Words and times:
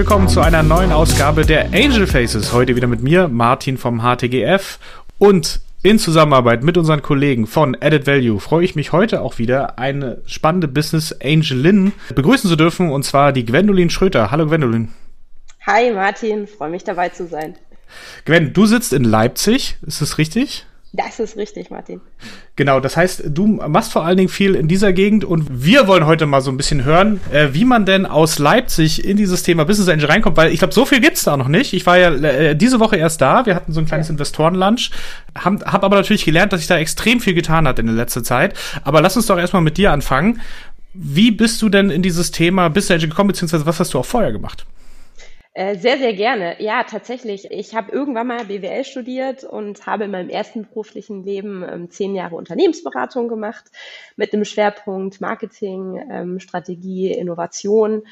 Willkommen 0.00 0.28
zu 0.28 0.40
einer 0.40 0.62
neuen 0.62 0.92
Ausgabe 0.92 1.44
der 1.44 1.74
Angel 1.74 2.06
Faces. 2.06 2.54
Heute 2.54 2.74
wieder 2.74 2.86
mit 2.86 3.02
mir, 3.02 3.28
Martin 3.28 3.76
vom 3.76 4.00
HTGF. 4.00 4.78
Und 5.18 5.60
in 5.82 5.98
Zusammenarbeit 5.98 6.64
mit 6.64 6.78
unseren 6.78 7.02
Kollegen 7.02 7.46
von 7.46 7.76
Added 7.78 8.06
Value 8.06 8.40
freue 8.40 8.64
ich 8.64 8.74
mich 8.74 8.92
heute 8.92 9.20
auch 9.20 9.36
wieder, 9.36 9.78
eine 9.78 10.22
spannende 10.24 10.68
Business 10.68 11.14
Angelin 11.22 11.92
begrüßen 12.14 12.48
zu 12.48 12.56
dürfen, 12.56 12.90
und 12.90 13.02
zwar 13.02 13.34
die 13.34 13.44
Gwendolin 13.44 13.90
Schröter. 13.90 14.30
Hallo 14.30 14.46
Gwendolin. 14.46 14.88
Hi 15.66 15.92
Martin, 15.92 16.46
freue 16.46 16.70
mich 16.70 16.82
dabei 16.82 17.10
zu 17.10 17.26
sein. 17.28 17.56
Gwen, 18.24 18.54
du 18.54 18.64
sitzt 18.64 18.94
in 18.94 19.04
Leipzig, 19.04 19.76
ist 19.86 20.00
das 20.00 20.16
richtig? 20.16 20.64
Das 20.92 21.20
ist 21.20 21.36
richtig, 21.36 21.70
Martin. 21.70 22.00
Genau, 22.56 22.80
das 22.80 22.96
heißt, 22.96 23.22
du 23.26 23.46
machst 23.46 23.92
vor 23.92 24.04
allen 24.04 24.16
Dingen 24.16 24.28
viel 24.28 24.56
in 24.56 24.66
dieser 24.66 24.92
Gegend 24.92 25.24
und 25.24 25.46
wir 25.48 25.86
wollen 25.86 26.04
heute 26.04 26.26
mal 26.26 26.40
so 26.40 26.50
ein 26.50 26.56
bisschen 26.56 26.84
hören, 26.84 27.20
äh, 27.32 27.50
wie 27.52 27.64
man 27.64 27.86
denn 27.86 28.06
aus 28.06 28.40
Leipzig 28.40 29.04
in 29.04 29.16
dieses 29.16 29.44
Thema 29.44 29.64
Business 29.64 29.88
Angel 29.88 30.06
reinkommt, 30.06 30.36
weil 30.36 30.52
ich 30.52 30.58
glaube, 30.58 30.74
so 30.74 30.84
viel 30.84 31.00
gibt's 31.00 31.22
da 31.22 31.36
noch 31.36 31.46
nicht. 31.46 31.74
Ich 31.74 31.86
war 31.86 31.96
ja 31.96 32.10
äh, 32.10 32.56
diese 32.56 32.80
Woche 32.80 32.96
erst 32.96 33.20
da, 33.20 33.46
wir 33.46 33.54
hatten 33.54 33.72
so 33.72 33.78
ein 33.78 33.86
kleines 33.86 34.08
ja. 34.08 34.12
Investorenlunch, 34.12 34.90
habe 35.36 35.64
hab 35.64 35.84
aber 35.84 35.94
natürlich 35.94 36.24
gelernt, 36.24 36.52
dass 36.52 36.60
sich 36.60 36.68
da 36.68 36.76
extrem 36.76 37.20
viel 37.20 37.34
getan 37.34 37.68
hat 37.68 37.78
in 37.78 37.86
der 37.86 37.94
letzten 37.94 38.24
Zeit. 38.24 38.54
Aber 38.82 39.00
lass 39.00 39.16
uns 39.16 39.26
doch 39.26 39.38
erstmal 39.38 39.62
mit 39.62 39.76
dir 39.76 39.92
anfangen. 39.92 40.40
Wie 40.92 41.30
bist 41.30 41.62
du 41.62 41.68
denn 41.68 41.90
in 41.90 42.02
dieses 42.02 42.32
Thema 42.32 42.68
Business 42.68 42.96
Angel 42.96 43.10
gekommen, 43.10 43.28
beziehungsweise 43.28 43.64
was 43.64 43.78
hast 43.78 43.94
du 43.94 44.00
auch 44.00 44.06
vorher 44.06 44.32
gemacht? 44.32 44.66
Äh, 45.52 45.76
sehr, 45.76 45.98
sehr 45.98 46.12
gerne. 46.14 46.62
Ja, 46.62 46.84
tatsächlich. 46.84 47.50
Ich 47.50 47.74
habe 47.74 47.90
irgendwann 47.90 48.28
mal 48.28 48.44
BWL 48.44 48.84
studiert 48.84 49.42
und 49.42 49.84
habe 49.84 50.04
in 50.04 50.12
meinem 50.12 50.28
ersten 50.28 50.62
beruflichen 50.64 51.24
Leben 51.24 51.64
ähm, 51.68 51.90
zehn 51.90 52.14
Jahre 52.14 52.36
Unternehmensberatung 52.36 53.26
gemacht 53.28 53.64
mit 54.16 54.32
dem 54.32 54.44
Schwerpunkt 54.44 55.20
Marketing, 55.20 56.00
ähm, 56.08 56.38
Strategie, 56.38 57.12
Innovation. 57.12 58.04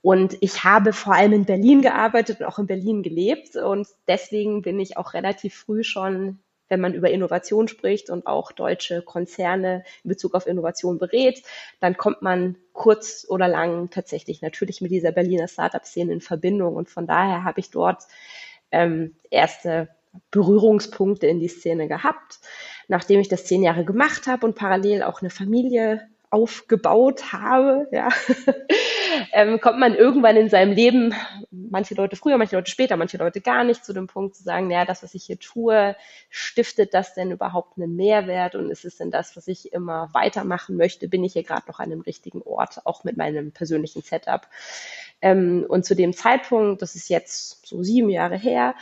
Und 0.00 0.38
ich 0.40 0.64
habe 0.64 0.92
vor 0.94 1.14
allem 1.14 1.32
in 1.34 1.44
Berlin 1.44 1.82
gearbeitet 1.82 2.40
und 2.40 2.46
auch 2.46 2.58
in 2.58 2.66
Berlin 2.66 3.02
gelebt. 3.02 3.56
Und 3.56 3.88
deswegen 4.06 4.62
bin 4.62 4.80
ich 4.80 4.96
auch 4.96 5.12
relativ 5.12 5.54
früh 5.56 5.84
schon 5.84 6.38
wenn 6.68 6.80
man 6.80 6.94
über 6.94 7.10
Innovation 7.10 7.68
spricht 7.68 8.10
und 8.10 8.26
auch 8.26 8.52
deutsche 8.52 9.02
Konzerne 9.02 9.84
in 10.04 10.08
Bezug 10.08 10.34
auf 10.34 10.46
Innovation 10.46 10.98
berät, 10.98 11.42
dann 11.80 11.96
kommt 11.96 12.22
man 12.22 12.56
kurz 12.72 13.26
oder 13.28 13.48
lang 13.48 13.90
tatsächlich 13.90 14.42
natürlich 14.42 14.80
mit 14.80 14.90
dieser 14.90 15.12
Berliner 15.12 15.48
Startup-Szene 15.48 16.12
in 16.12 16.20
Verbindung. 16.20 16.76
Und 16.76 16.88
von 16.88 17.06
daher 17.06 17.44
habe 17.44 17.60
ich 17.60 17.70
dort 17.70 18.04
ähm, 18.70 19.16
erste 19.30 19.88
Berührungspunkte 20.30 21.26
in 21.26 21.40
die 21.40 21.48
Szene 21.48 21.88
gehabt. 21.88 22.40
Nachdem 22.88 23.20
ich 23.20 23.28
das 23.28 23.44
zehn 23.44 23.62
Jahre 23.62 23.84
gemacht 23.84 24.26
habe 24.26 24.46
und 24.46 24.54
parallel 24.54 25.02
auch 25.02 25.20
eine 25.20 25.30
Familie 25.30 26.08
aufgebaut 26.30 27.32
habe, 27.32 27.88
ja, 27.90 28.08
ähm, 29.32 29.60
kommt 29.60 29.78
man 29.78 29.94
irgendwann 29.94 30.36
in 30.36 30.48
seinem 30.48 30.72
Leben, 30.72 31.14
manche 31.50 31.94
Leute 31.94 32.16
früher, 32.16 32.38
manche 32.38 32.56
Leute 32.56 32.70
später, 32.70 32.96
manche 32.96 33.18
Leute 33.18 33.40
gar 33.40 33.64
nicht, 33.64 33.84
zu 33.84 33.92
dem 33.92 34.06
Punkt 34.06 34.36
zu 34.36 34.42
sagen, 34.42 34.68
naja, 34.68 34.84
das, 34.84 35.02
was 35.02 35.14
ich 35.14 35.24
hier 35.24 35.38
tue, 35.38 35.96
stiftet 36.30 36.94
das 36.94 37.14
denn 37.14 37.30
überhaupt 37.30 37.78
einen 37.78 37.96
Mehrwert 37.96 38.54
und 38.54 38.70
ist 38.70 38.84
es 38.84 38.96
denn 38.96 39.10
das, 39.10 39.36
was 39.36 39.48
ich 39.48 39.72
immer 39.72 40.10
weitermachen 40.12 40.76
möchte? 40.76 41.08
Bin 41.08 41.24
ich 41.24 41.34
hier 41.34 41.44
gerade 41.44 41.68
noch 41.68 41.78
an 41.78 41.92
einem 41.92 42.00
richtigen 42.00 42.42
Ort, 42.42 42.86
auch 42.86 43.04
mit 43.04 43.16
meinem 43.16 43.52
persönlichen 43.52 44.02
Setup? 44.02 44.48
Ähm, 45.20 45.64
und 45.68 45.84
zu 45.84 45.94
dem 45.94 46.12
Zeitpunkt, 46.12 46.82
das 46.82 46.94
ist 46.94 47.08
jetzt 47.08 47.66
so 47.66 47.82
sieben 47.82 48.10
Jahre 48.10 48.36
her, 48.36 48.74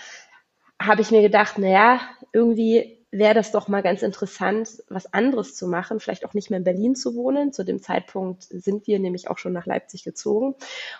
habe 0.80 1.00
ich 1.00 1.10
mir 1.10 1.22
gedacht, 1.22 1.58
naja, 1.58 2.00
irgendwie 2.32 2.95
wäre 3.18 3.34
das 3.34 3.52
doch 3.52 3.68
mal 3.68 3.82
ganz 3.82 4.02
interessant, 4.02 4.82
was 4.88 5.12
anderes 5.12 5.54
zu 5.54 5.66
machen, 5.66 6.00
vielleicht 6.00 6.24
auch 6.24 6.34
nicht 6.34 6.50
mehr 6.50 6.58
in 6.58 6.64
Berlin 6.64 6.94
zu 6.94 7.14
wohnen. 7.14 7.52
Zu 7.52 7.64
dem 7.64 7.80
Zeitpunkt 7.82 8.44
sind 8.44 8.86
wir 8.86 8.98
nämlich 8.98 9.28
auch 9.28 9.38
schon 9.38 9.52
nach 9.52 9.66
Leipzig 9.66 10.04
gezogen. 10.04 10.54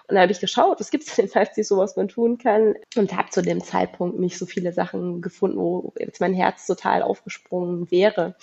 Und 0.08 0.14
da 0.14 0.20
habe 0.20 0.32
ich 0.32 0.40
geschaut, 0.40 0.80
was 0.80 0.90
gibt 0.90 1.04
es 1.04 1.18
in 1.18 1.30
Leipzig 1.32 1.66
so, 1.66 1.78
was 1.78 1.96
man 1.96 2.08
tun 2.08 2.38
kann. 2.38 2.74
Und 2.96 3.16
habe 3.16 3.30
zu 3.30 3.42
dem 3.42 3.62
Zeitpunkt 3.62 4.18
nicht 4.18 4.38
so 4.38 4.46
viele 4.46 4.72
Sachen 4.72 5.20
gefunden, 5.20 5.58
wo 5.58 5.92
jetzt 5.98 6.20
mein 6.20 6.34
Herz 6.34 6.66
total 6.66 7.02
aufgesprungen 7.02 7.90
wäre. 7.90 8.36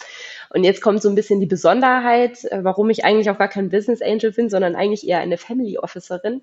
Und 0.50 0.64
jetzt 0.64 0.82
kommt 0.82 1.02
so 1.02 1.10
ein 1.10 1.16
bisschen 1.16 1.40
die 1.40 1.46
Besonderheit, 1.46 2.44
äh, 2.46 2.64
warum 2.64 2.90
ich 2.90 3.06
eigentlich 3.06 3.30
auch 3.30 3.38
gar 3.38 3.50
kein 3.50 3.70
Business 3.70 4.02
Angel 4.02 4.32
bin, 4.32 4.50
sondern 4.50 4.76
eigentlich 4.76 5.08
eher 5.08 5.20
eine 5.20 5.38
Family 5.38 5.78
Officerin 5.78 6.42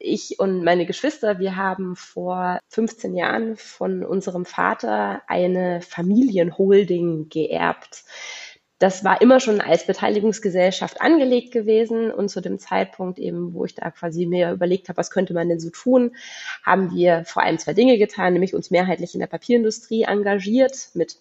ich 0.00 0.40
und 0.40 0.64
meine 0.64 0.86
Geschwister, 0.86 1.38
wir 1.38 1.56
haben 1.56 1.94
vor 1.94 2.58
15 2.68 3.14
Jahren 3.14 3.56
von 3.56 4.04
unserem 4.04 4.44
Vater 4.44 5.22
eine 5.28 5.80
Familienholding 5.82 7.28
geerbt. 7.28 8.04
Das 8.78 9.04
war 9.04 9.20
immer 9.20 9.40
schon 9.40 9.60
als 9.60 9.86
Beteiligungsgesellschaft 9.86 11.02
angelegt 11.02 11.52
gewesen 11.52 12.10
und 12.10 12.30
zu 12.30 12.40
dem 12.40 12.58
Zeitpunkt 12.58 13.18
eben, 13.18 13.52
wo 13.52 13.66
ich 13.66 13.74
da 13.74 13.90
quasi 13.90 14.24
mir 14.24 14.52
überlegt 14.52 14.88
habe, 14.88 14.96
was 14.96 15.10
könnte 15.10 15.34
man 15.34 15.50
denn 15.50 15.60
so 15.60 15.68
tun, 15.68 16.16
haben 16.64 16.90
wir 16.94 17.24
vor 17.26 17.42
allem 17.42 17.58
zwei 17.58 17.74
Dinge 17.74 17.98
getan, 17.98 18.32
nämlich 18.32 18.54
uns 18.54 18.70
mehrheitlich 18.70 19.12
in 19.12 19.20
der 19.20 19.26
Papierindustrie 19.26 20.04
engagiert 20.04 20.88
mit 20.94 21.18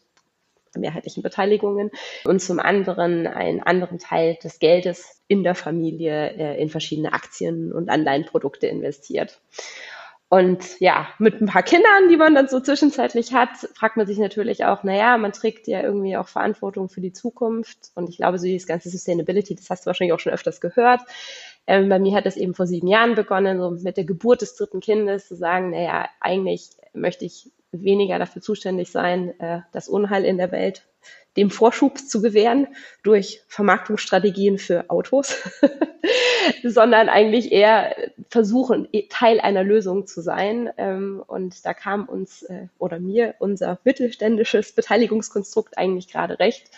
mehrheitlichen 0.75 1.23
Beteiligungen 1.23 1.91
und 2.25 2.41
zum 2.41 2.59
anderen 2.59 3.27
einen 3.27 3.61
anderen 3.61 3.99
Teil 3.99 4.37
des 4.43 4.59
Geldes 4.59 5.21
in 5.27 5.43
der 5.43 5.55
Familie 5.55 6.31
äh, 6.31 6.61
in 6.61 6.69
verschiedene 6.69 7.13
Aktien 7.13 7.71
und 7.71 7.89
Anleihenprodukte 7.89 8.67
investiert. 8.67 9.39
Und 10.31 10.79
ja, 10.79 11.07
mit 11.17 11.41
ein 11.41 11.47
paar 11.47 11.63
Kindern, 11.63 12.07
die 12.07 12.15
man 12.15 12.35
dann 12.35 12.47
so 12.47 12.59
zwischenzeitlich 12.59 13.33
hat, 13.33 13.49
fragt 13.73 13.97
man 13.97 14.05
sich 14.05 14.19
natürlich 14.19 14.63
auch, 14.63 14.83
naja, 14.83 15.17
man 15.17 15.31
trägt 15.31 15.67
ja 15.67 15.81
irgendwie 15.81 16.17
auch 16.17 16.27
Verantwortung 16.27 16.87
für 16.87 17.01
die 17.01 17.11
Zukunft. 17.11 17.89
Und 17.95 18.09
ich 18.09 18.17
glaube, 18.17 18.37
so 18.37 18.45
dieses 18.45 18.67
ganze 18.67 18.91
Sustainability, 18.91 19.55
das 19.55 19.71
hast 19.71 19.85
du 19.85 19.87
wahrscheinlich 19.87 20.13
auch 20.13 20.19
schon 20.19 20.31
öfters 20.31 20.61
gehört. 20.61 21.01
Ähm, 21.65 21.89
bei 21.89 21.97
mir 21.97 22.15
hat 22.15 22.27
das 22.27 22.37
eben 22.37 22.53
vor 22.53 22.67
sieben 22.67 22.87
Jahren 22.87 23.15
begonnen, 23.15 23.59
so 23.59 23.71
mit 23.71 23.97
der 23.97 24.03
Geburt 24.03 24.43
des 24.43 24.55
dritten 24.55 24.81
Kindes 24.81 25.27
zu 25.27 25.35
sagen, 25.35 25.71
naja, 25.71 26.07
eigentlich 26.19 26.69
möchte 26.93 27.25
ich 27.25 27.51
weniger 27.71 28.19
dafür 28.19 28.41
zuständig 28.41 28.91
sein, 28.91 29.39
äh, 29.39 29.61
das 29.71 29.87
Unheil 29.87 30.25
in 30.25 30.37
der 30.37 30.51
Welt 30.51 30.83
dem 31.37 31.51
Vorschub 31.51 31.99
zu 31.99 32.21
gewähren 32.21 32.67
durch 33.03 33.41
Vermarktungsstrategien 33.47 34.57
für 34.57 34.89
Autos, 34.89 35.37
sondern 36.63 37.07
eigentlich 37.07 37.51
eher 37.51 37.95
versuchen, 38.29 38.87
Teil 39.09 39.39
einer 39.39 39.63
Lösung 39.63 40.07
zu 40.07 40.21
sein. 40.21 40.69
Ähm, 40.77 41.23
und 41.25 41.65
da 41.65 41.73
kam 41.73 42.09
uns 42.09 42.43
äh, 42.43 42.67
oder 42.77 42.99
mir 42.99 43.35
unser 43.39 43.79
mittelständisches 43.83 44.73
Beteiligungskonstrukt 44.73 45.77
eigentlich 45.77 46.07
gerade 46.07 46.39
recht, 46.39 46.71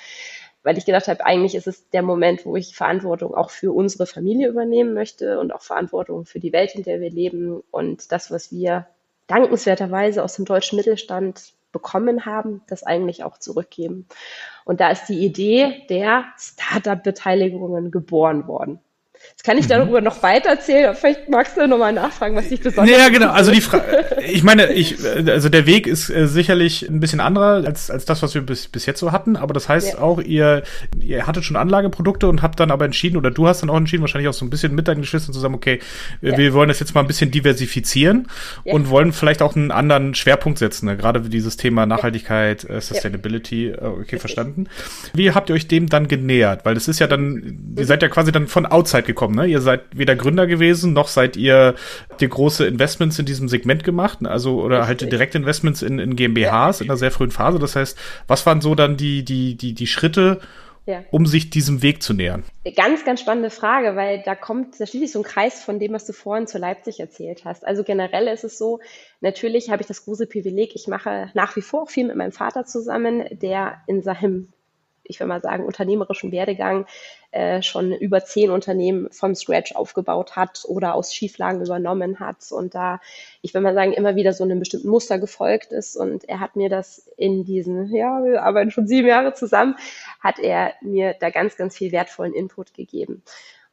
weil 0.64 0.78
ich 0.78 0.86
gedacht 0.86 1.08
habe, 1.08 1.26
eigentlich 1.26 1.56
ist 1.56 1.68
es 1.68 1.90
der 1.90 2.04
Moment, 2.04 2.46
wo 2.46 2.56
ich 2.56 2.76
Verantwortung 2.76 3.34
auch 3.34 3.50
für 3.50 3.72
unsere 3.72 4.06
Familie 4.06 4.50
übernehmen 4.50 4.94
möchte 4.94 5.40
und 5.40 5.52
auch 5.54 5.64
Verantwortung 5.64 6.26
für 6.26 6.40
die 6.40 6.54
Welt, 6.54 6.76
in 6.76 6.84
der 6.84 7.00
wir 7.00 7.10
leben 7.10 7.64
und 7.72 8.12
das, 8.12 8.30
was 8.30 8.52
wir 8.52 8.86
dankenswerterweise 9.32 10.24
aus 10.24 10.36
dem 10.36 10.46
deutschen 10.46 10.76
Mittelstand 10.76 11.54
bekommen 11.72 12.26
haben, 12.26 12.62
das 12.68 12.84
eigentlich 12.84 13.24
auch 13.24 13.38
zurückgeben. 13.38 14.08
Und 14.66 14.82
da 14.82 14.92
ist 14.92 15.06
die 15.08 15.26
Idee 15.26 15.86
der 15.90 16.26
Startup-Beteiligungen 16.38 17.92
geboren 17.92 18.48
worden. 18.48 18.80
Jetzt 19.32 19.44
kann 19.44 19.58
ich 19.58 19.66
mhm. 19.66 19.70
darüber 19.70 20.02
noch 20.02 20.22
weiter 20.22 20.50
erzählen. 20.50 20.96
Vielleicht 20.96 21.30
magst 21.30 21.58
du 21.58 21.68
nochmal 21.68 21.94
nachfragen, 21.94 22.36
was 22.36 22.50
dich 22.50 22.62
besonders. 22.62 22.96
Ja, 22.96 23.10
genau. 23.10 23.32
Also 23.32 23.52
die 23.52 23.62
Frage, 23.62 24.06
ich 24.28 24.44
meine, 24.44 24.72
ich, 24.74 24.98
also 25.28 25.50
der 25.50 25.66
Weg 25.66 25.88
ist 25.88 26.10
äh, 26.10 26.28
sicherlich 26.28 26.88
ein 26.88 27.00
bisschen 27.00 27.20
anderer 27.20 27.66
als, 27.66 27.90
als 27.90 28.06
das, 28.06 28.22
was 28.22 28.36
wir 28.36 28.42
bis, 28.42 28.68
bis 28.68 28.86
jetzt 28.86 29.00
so 29.00 29.12
hatten. 29.12 29.36
Aber 29.36 29.54
das 29.54 29.68
heißt 29.70 29.94
ja. 29.94 30.00
auch, 30.00 30.22
ihr, 30.22 30.64
ihr 31.00 31.26
hattet 31.28 31.44
schon 31.44 31.56
Anlageprodukte 31.56 32.28
und 32.28 32.42
habt 32.42 32.60
dann 32.60 32.72
aber 32.72 32.86
entschieden, 32.86 33.18
oder 33.18 33.32
du 33.32 33.48
hast 33.48 33.62
dann 33.62 33.70
auch 33.70 33.78
entschieden, 33.78 34.02
wahrscheinlich 34.02 34.30
auch 34.30 34.34
so 34.34 34.46
ein 34.46 34.50
bisschen 34.50 34.76
mit 34.76 34.88
deinen 34.88 35.02
Geschwistern 35.02 35.34
zusammen, 35.34 35.56
okay, 35.56 35.80
ja. 36.22 36.38
wir 36.38 36.54
wollen 36.54 36.68
das 36.68 36.80
jetzt 36.80 36.94
mal 36.94 37.02
ein 37.02 37.08
bisschen 37.08 37.32
diversifizieren 37.32 38.28
ja. 38.66 38.74
und 38.74 38.90
wollen 38.90 39.14
vielleicht 39.14 39.42
auch 39.42 39.56
einen 39.56 39.72
anderen 39.72 40.14
Schwerpunkt 40.14 40.60
setzen. 40.60 40.86
Ne? 40.86 40.98
Gerade 40.98 41.22
dieses 41.22 41.58
Thema 41.58 41.86
Nachhaltigkeit, 41.86 42.70
äh, 42.70 42.82
Sustainability. 42.82 43.70
Äh, 43.70 43.78
okay, 43.82 44.20
verstanden. 44.20 44.68
Wie 45.14 45.32
habt 45.32 45.50
ihr 45.50 45.56
euch 45.56 45.68
dem 45.68 45.90
dann 45.90 46.08
genähert? 46.08 46.66
Weil 46.66 46.76
das 46.76 46.88
ist 46.88 47.00
ja 47.00 47.08
dann, 47.08 47.76
ihr 47.78 47.86
seid 47.86 48.02
ja 48.02 48.10
quasi 48.10 48.32
dann 48.32 48.48
von 48.48 48.66
outside 48.66 49.04
gekommen, 49.04 49.21
ne? 49.30 49.46
Ihr 49.46 49.62
seid 49.62 49.82
weder 49.94 50.16
Gründer 50.16 50.48
gewesen, 50.48 50.94
noch 50.94 51.08
seid 51.08 51.38
ihr 51.38 51.76
die 52.20 52.28
große 52.28 52.66
Investments 52.66 53.20
in 53.20 53.26
diesem 53.26 53.48
Segment 53.48 53.84
gemacht, 53.84 54.20
also 54.24 54.62
oder 54.62 54.88
halt 54.88 55.02
Direktinvestments 55.02 55.82
in, 55.82 56.00
in 56.00 56.16
GmbHs 56.16 56.80
ja. 56.80 56.84
in 56.84 56.90
einer 56.90 56.98
sehr 56.98 57.12
frühen 57.12 57.32
Phase. 57.32 57.60
Das 57.60 57.76
heißt, 57.76 57.98
was 58.28 58.46
waren 58.46 58.62
so 58.62 58.76
dann 58.76 58.98
die, 58.98 59.24
die, 59.24 59.56
die, 59.56 59.74
die 59.74 59.88
Schritte, 59.88 60.40
ja. 60.86 61.04
um 61.12 61.26
sich 61.26 61.50
diesem 61.50 61.82
Weg 61.82 62.02
zu 62.02 62.14
nähern? 62.14 62.44
Ganz, 62.76 63.06
ganz 63.06 63.22
spannende 63.22 63.50
Frage, 63.50 63.96
weil 63.96 64.22
da 64.26 64.36
kommt, 64.36 64.80
da 64.80 64.86
sich 64.86 65.12
so 65.12 65.20
ein 65.20 65.24
Kreis 65.24 65.64
von 65.64 65.80
dem, 65.80 65.94
was 65.94 66.06
du 66.06 66.14
vorhin 66.14 66.48
zu 66.48 66.58
Leipzig 66.58 67.00
erzählt 67.00 67.46
hast. 67.46 67.66
Also 67.66 67.84
generell 67.84 68.28
ist 68.28 68.44
es 68.44 68.58
so, 68.58 68.80
natürlich 69.20 69.70
habe 69.70 69.82
ich 69.82 69.88
das 69.88 70.06
große 70.06 70.28
Privileg, 70.28 70.76
ich 70.76 70.88
mache 70.88 71.30
nach 71.34 71.56
wie 71.56 71.62
vor 71.62 71.88
viel 71.88 72.08
mit 72.08 72.16
meinem 72.16 72.32
Vater 72.32 72.66
zusammen, 72.66 73.24
der 73.32 73.82
in 73.88 74.02
seinem 74.02 74.50
ich 75.12 75.20
will 75.20 75.28
mal 75.28 75.42
sagen, 75.42 75.66
unternehmerischen 75.66 76.32
Werdegang 76.32 76.88
äh, 77.32 77.62
schon 77.62 77.92
über 77.94 78.26
zehn 78.26 78.50
Unternehmen 78.50 79.10
vom 79.12 79.36
Scratch 79.36 79.76
aufgebaut 79.76 80.36
hat 80.36 80.64
oder 80.68 80.96
aus 80.96 81.14
Schieflagen 81.14 81.64
übernommen 81.64 82.20
hat 82.20 82.52
und 82.52 82.74
da, 82.76 83.00
ich 83.42 83.54
will 83.54 83.62
mal 83.62 83.74
sagen, 83.74 83.94
immer 83.94 84.16
wieder 84.16 84.34
so 84.34 84.44
einem 84.44 84.60
bestimmten 84.60 84.90
Muster 84.90 85.20
gefolgt 85.20 85.72
ist. 85.72 85.96
Und 85.96 86.28
er 86.28 86.40
hat 86.40 86.56
mir 86.56 86.70
das 86.70 87.10
in 87.18 87.46
diesen, 87.46 87.94
ja, 87.94 88.24
wir 88.24 88.44
arbeiten 88.44 88.72
schon 88.72 88.88
sieben 88.88 89.08
Jahre 89.08 89.34
zusammen, 89.34 89.76
hat 90.20 90.40
er 90.40 90.74
mir 90.82 91.16
da 91.20 91.30
ganz, 91.30 91.56
ganz 91.56 91.78
viel 91.78 91.92
wertvollen 91.92 92.34
Input 92.34 92.74
gegeben. 92.74 93.24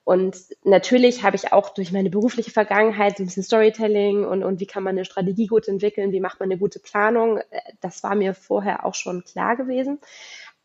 Und 0.08 0.38
natürlich 0.64 1.22
habe 1.22 1.36
ich 1.36 1.52
auch 1.52 1.68
durch 1.68 1.92
meine 1.92 2.08
berufliche 2.08 2.50
Vergangenheit 2.50 3.18
so 3.18 3.22
ein 3.22 3.26
bisschen 3.26 3.42
Storytelling 3.42 4.24
und, 4.24 4.42
und 4.42 4.58
wie 4.58 4.64
kann 4.64 4.82
man 4.82 4.96
eine 4.96 5.04
Strategie 5.04 5.46
gut 5.46 5.68
entwickeln, 5.68 6.12
wie 6.12 6.20
macht 6.20 6.40
man 6.40 6.46
eine 6.46 6.58
gute 6.58 6.78
Planung. 6.78 7.36
Äh, 7.50 7.60
das 7.82 8.02
war 8.02 8.14
mir 8.14 8.32
vorher 8.32 8.86
auch 8.86 8.94
schon 8.94 9.22
klar 9.22 9.54
gewesen. 9.54 9.98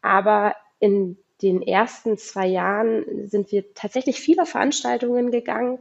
Aber 0.04 0.56
in 0.80 1.18
den 1.42 1.62
ersten 1.62 2.18
zwei 2.18 2.46
Jahren 2.46 3.28
sind 3.28 3.52
wir 3.52 3.74
tatsächlich 3.74 4.20
viele 4.20 4.46
Veranstaltungen 4.46 5.32
gegangen 5.32 5.80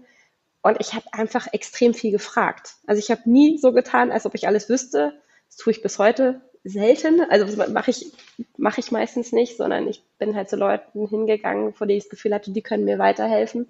und 0.62 0.80
ich 0.80 0.94
habe 0.94 1.04
einfach 1.12 1.52
extrem 1.52 1.92
viel 1.92 2.12
gefragt. 2.12 2.76
Also 2.86 3.00
ich 3.00 3.10
habe 3.10 3.28
nie 3.28 3.58
so 3.58 3.72
getan, 3.72 4.10
als 4.10 4.24
ob 4.24 4.34
ich 4.34 4.46
alles 4.46 4.68
wüsste. 4.68 5.20
Das 5.48 5.56
tue 5.56 5.72
ich 5.72 5.82
bis 5.82 5.98
heute 5.98 6.40
selten. 6.64 7.20
Also 7.20 7.60
mache 7.72 7.90
ich, 7.90 8.12
mache 8.56 8.80
ich 8.80 8.92
meistens 8.92 9.32
nicht, 9.32 9.56
sondern 9.56 9.88
ich 9.88 10.04
bin 10.18 10.36
halt 10.36 10.48
zu 10.48 10.56
Leuten 10.56 11.08
hingegangen, 11.08 11.74
vor 11.74 11.86
denen 11.86 11.98
ich 11.98 12.04
das 12.04 12.10
Gefühl 12.10 12.32
hatte, 12.32 12.52
die 12.52 12.62
können 12.62 12.84
mir 12.84 12.98
weiterhelfen 12.98 13.66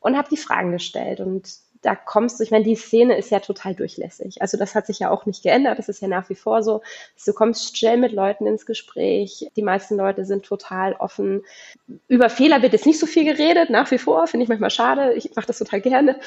und 0.00 0.16
habe 0.16 0.28
die 0.28 0.36
Fragen 0.36 0.72
gestellt. 0.72 1.20
Und 1.20 1.48
da 1.82 1.96
kommst 1.96 2.38
du, 2.38 2.44
ich 2.44 2.52
meine, 2.52 2.64
die 2.64 2.76
Szene 2.76 3.18
ist 3.18 3.30
ja 3.30 3.40
total 3.40 3.74
durchlässig. 3.74 4.40
Also 4.40 4.56
das 4.56 4.74
hat 4.74 4.86
sich 4.86 5.00
ja 5.00 5.10
auch 5.10 5.26
nicht 5.26 5.42
geändert. 5.42 5.78
Das 5.78 5.88
ist 5.88 6.00
ja 6.00 6.08
nach 6.08 6.28
wie 6.30 6.36
vor 6.36 6.62
so. 6.62 6.80
Du 7.26 7.32
kommst 7.32 7.76
schnell 7.76 7.96
mit 7.96 8.12
Leuten 8.12 8.46
ins 8.46 8.66
Gespräch. 8.66 9.48
Die 9.56 9.62
meisten 9.62 9.96
Leute 9.96 10.24
sind 10.24 10.44
total 10.44 10.94
offen. 10.94 11.42
Über 12.06 12.30
Fehler 12.30 12.62
wird 12.62 12.72
jetzt 12.72 12.86
nicht 12.86 13.00
so 13.00 13.06
viel 13.06 13.24
geredet, 13.24 13.68
nach 13.68 13.90
wie 13.90 13.98
vor. 13.98 14.28
Finde 14.28 14.44
ich 14.44 14.48
manchmal 14.48 14.70
schade. 14.70 15.12
Ich 15.14 15.34
mache 15.34 15.46
das 15.46 15.58
total 15.58 15.80
gerne. 15.80 16.20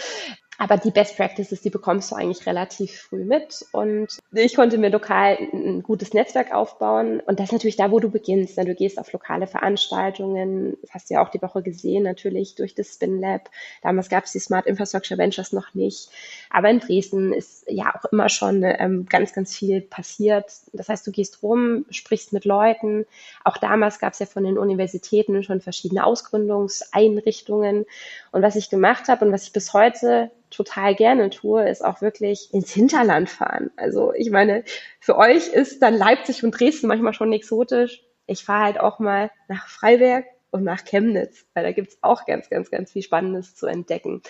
Aber 0.57 0.77
die 0.77 0.91
Best 0.91 1.17
Practices, 1.17 1.61
die 1.61 1.69
bekommst 1.69 2.11
du 2.11 2.15
eigentlich 2.15 2.45
relativ 2.45 3.01
früh 3.01 3.25
mit. 3.25 3.65
Und 3.71 4.19
ich 4.31 4.55
konnte 4.55 4.77
mir 4.77 4.89
lokal 4.89 5.37
ein 5.51 5.83
gutes 5.83 6.13
Netzwerk 6.13 6.53
aufbauen. 6.53 7.19
Und 7.19 7.39
das 7.39 7.47
ist 7.47 7.51
natürlich 7.53 7.75
da, 7.75 7.91
wo 7.91 7.99
du 7.99 8.09
beginnst. 8.09 8.57
Du 8.57 8.75
gehst 8.75 8.97
auf 8.97 9.11
lokale 9.11 9.47
Veranstaltungen. 9.47 10.77
Das 10.81 10.93
hast 10.93 11.09
du 11.09 11.15
ja 11.15 11.23
auch 11.23 11.29
die 11.29 11.41
Woche 11.41 11.61
gesehen, 11.61 12.03
natürlich 12.03 12.55
durch 12.55 12.73
das 12.73 12.93
Spin 12.93 13.19
Lab. 13.19 13.49
Damals 13.81 14.09
gab 14.09 14.23
es 14.25 14.31
die 14.31 14.39
Smart 14.39 14.65
Infrastructure 14.65 15.17
Ventures 15.17 15.51
noch 15.51 15.73
nicht. 15.73 16.09
Aber 16.55 16.69
in 16.69 16.79
Dresden 16.79 17.33
ist 17.33 17.65
ja 17.67 17.93
auch 17.93 18.05
immer 18.13 18.29
schon 18.29 18.63
ähm, 18.63 19.07
ganz, 19.09 19.33
ganz 19.33 19.53
viel 19.53 19.81
passiert. 19.81 20.45
Das 20.71 20.87
heißt, 20.87 21.05
du 21.05 21.11
gehst 21.11 21.43
rum, 21.43 21.85
sprichst 21.89 22.31
mit 22.31 22.45
Leuten. 22.45 23.05
Auch 23.43 23.57
damals 23.57 23.99
gab 23.99 24.13
es 24.13 24.19
ja 24.19 24.25
von 24.25 24.45
den 24.45 24.57
Universitäten 24.57 25.43
schon 25.43 25.59
verschiedene 25.59 26.05
Ausgründungseinrichtungen. 26.05 27.85
Und 28.31 28.41
was 28.41 28.55
ich 28.55 28.69
gemacht 28.69 29.09
habe 29.09 29.25
und 29.25 29.33
was 29.33 29.43
ich 29.43 29.51
bis 29.51 29.73
heute 29.73 30.31
total 30.49 30.95
gerne 30.95 31.29
tue, 31.29 31.67
ist 31.67 31.83
auch 31.83 31.99
wirklich 31.99 32.53
ins 32.53 32.71
Hinterland 32.71 33.29
fahren. 33.29 33.71
Also 33.75 34.13
ich 34.13 34.31
meine, 34.31 34.63
für 35.01 35.17
euch 35.17 35.49
ist 35.49 35.81
dann 35.81 35.97
Leipzig 35.97 36.41
und 36.45 36.57
Dresden 36.57 36.87
manchmal 36.87 37.13
schon 37.13 37.33
exotisch. 37.33 38.01
Ich 38.27 38.45
fahre 38.45 38.63
halt 38.63 38.79
auch 38.79 38.99
mal 38.99 39.29
nach 39.49 39.67
Freiberg 39.67 40.23
und 40.55 40.63
nach 40.63 40.85
Chemnitz, 40.85 41.45
weil 41.53 41.63
da 41.63 41.71
gibt's 41.71 41.97
auch 42.01 42.25
ganz, 42.25 42.49
ganz, 42.49 42.71
ganz 42.71 42.91
viel 42.91 43.01
Spannendes 43.01 43.55
zu 43.55 43.67
entdecken. 43.67 44.21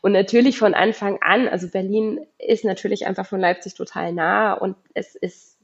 Und 0.00 0.12
natürlich 0.12 0.58
von 0.58 0.74
Anfang 0.74 1.18
an, 1.20 1.46
also 1.46 1.68
Berlin 1.68 2.26
ist 2.38 2.64
natürlich 2.64 3.06
einfach 3.06 3.26
von 3.26 3.38
Leipzig 3.38 3.74
total 3.74 4.12
nah 4.12 4.54
und 4.54 4.76
es 4.94 5.14
ist 5.14 5.58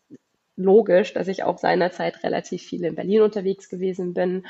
logisch, 0.56 1.14
dass 1.14 1.26
ich 1.26 1.42
auch 1.42 1.56
seinerzeit 1.56 2.22
relativ 2.22 2.62
viel 2.62 2.84
in 2.84 2.94
Berlin 2.94 3.22
unterwegs 3.22 3.70
gewesen 3.70 4.12
bin 4.12 4.46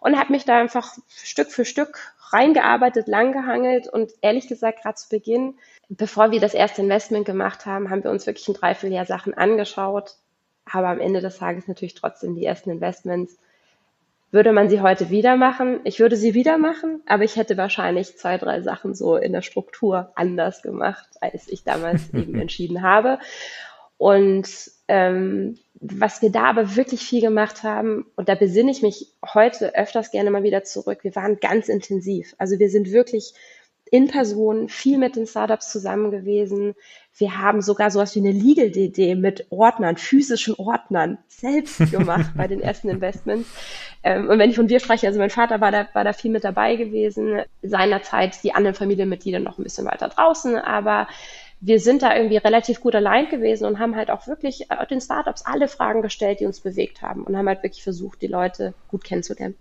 und 0.00 0.18
habe 0.18 0.32
mich 0.32 0.44
da 0.44 0.58
einfach 0.58 0.92
Stück 1.06 1.52
für 1.52 1.64
Stück 1.64 2.12
reingearbeitet, 2.30 3.06
langgehangelt 3.06 3.86
und 3.86 4.12
ehrlich 4.20 4.48
gesagt, 4.48 4.82
gerade 4.82 4.96
zu 4.96 5.08
Beginn, 5.08 5.54
bevor 5.88 6.32
wir 6.32 6.40
das 6.40 6.54
erste 6.54 6.82
Investment 6.82 7.26
gemacht 7.26 7.64
haben, 7.64 7.90
haben 7.90 8.02
wir 8.02 8.10
uns 8.10 8.26
wirklich 8.26 8.48
ein 8.48 8.54
Dreivierteljahr 8.54 9.06
Sachen 9.06 9.34
angeschaut. 9.34 10.16
Aber 10.64 10.88
am 10.88 11.00
Ende 11.00 11.20
des 11.20 11.38
Tages 11.38 11.68
natürlich 11.68 11.94
trotzdem 11.94 12.34
die 12.34 12.44
ersten 12.44 12.70
Investments. 12.70 13.38
Würde 14.32 14.52
man 14.52 14.70
sie 14.70 14.80
heute 14.80 15.10
wieder 15.10 15.36
machen? 15.36 15.80
Ich 15.84 16.00
würde 16.00 16.16
sie 16.16 16.32
wieder 16.32 16.56
machen, 16.56 17.02
aber 17.06 17.22
ich 17.22 17.36
hätte 17.36 17.58
wahrscheinlich 17.58 18.16
zwei, 18.16 18.38
drei 18.38 18.62
Sachen 18.62 18.94
so 18.94 19.16
in 19.16 19.32
der 19.32 19.42
Struktur 19.42 20.10
anders 20.14 20.62
gemacht, 20.62 21.06
als 21.20 21.48
ich 21.48 21.64
damals 21.64 22.08
eben 22.14 22.34
entschieden 22.40 22.82
habe. 22.82 23.18
Und 23.98 24.48
ähm, 24.88 25.58
was 25.74 26.22
wir 26.22 26.30
da 26.30 26.44
aber 26.44 26.76
wirklich 26.76 27.02
viel 27.02 27.20
gemacht 27.20 27.62
haben, 27.62 28.06
und 28.16 28.30
da 28.30 28.34
besinne 28.34 28.70
ich 28.70 28.80
mich 28.80 29.12
heute 29.34 29.74
öfters 29.74 30.10
gerne 30.10 30.30
mal 30.30 30.44
wieder 30.44 30.64
zurück, 30.64 31.00
wir 31.02 31.14
waren 31.14 31.38
ganz 31.38 31.68
intensiv. 31.68 32.34
Also 32.38 32.58
wir 32.58 32.70
sind 32.70 32.90
wirklich 32.90 33.34
in 33.92 34.08
Person 34.08 34.70
viel 34.70 34.96
mit 34.96 35.16
den 35.16 35.26
Startups 35.26 35.70
zusammen 35.70 36.10
gewesen. 36.10 36.74
Wir 37.14 37.36
haben 37.36 37.60
sogar 37.60 37.90
sowas 37.90 38.16
wie 38.16 38.20
eine 38.20 38.32
Legal-DD 38.32 39.16
mit 39.16 39.46
Ordnern, 39.50 39.98
physischen 39.98 40.54
Ordnern 40.54 41.18
selbst 41.28 41.78
gemacht 41.90 42.30
bei 42.34 42.48
den 42.48 42.62
ersten 42.62 42.88
Investments. 42.88 43.50
Ähm, 44.02 44.30
und 44.30 44.38
wenn 44.38 44.48
ich 44.48 44.56
von 44.56 44.70
wir 44.70 44.80
spreche, 44.80 45.06
also 45.06 45.18
mein 45.18 45.28
Vater 45.28 45.60
war 45.60 45.70
da, 45.70 45.88
war 45.92 46.04
da 46.04 46.14
viel 46.14 46.30
mit 46.30 46.42
dabei 46.42 46.76
gewesen. 46.76 47.42
Seinerzeit 47.60 48.42
die 48.42 48.54
anderen 48.54 48.74
Familienmitglieder 48.74 49.40
noch 49.40 49.58
ein 49.58 49.62
bisschen 49.62 49.84
weiter 49.84 50.08
draußen, 50.08 50.56
aber 50.56 51.06
wir 51.60 51.78
sind 51.78 52.00
da 52.00 52.16
irgendwie 52.16 52.38
relativ 52.38 52.80
gut 52.80 52.94
allein 52.94 53.28
gewesen 53.28 53.66
und 53.66 53.78
haben 53.78 53.94
halt 53.94 54.10
auch 54.10 54.26
wirklich 54.26 54.70
äh, 54.70 54.86
den 54.86 55.02
Startups 55.02 55.44
alle 55.44 55.68
Fragen 55.68 56.00
gestellt, 56.00 56.40
die 56.40 56.46
uns 56.46 56.60
bewegt 56.60 57.02
haben 57.02 57.24
und 57.24 57.36
haben 57.36 57.46
halt 57.46 57.62
wirklich 57.62 57.82
versucht, 57.82 58.22
die 58.22 58.26
Leute 58.26 58.72
gut 58.88 59.04
kennenzulernen. 59.04 59.54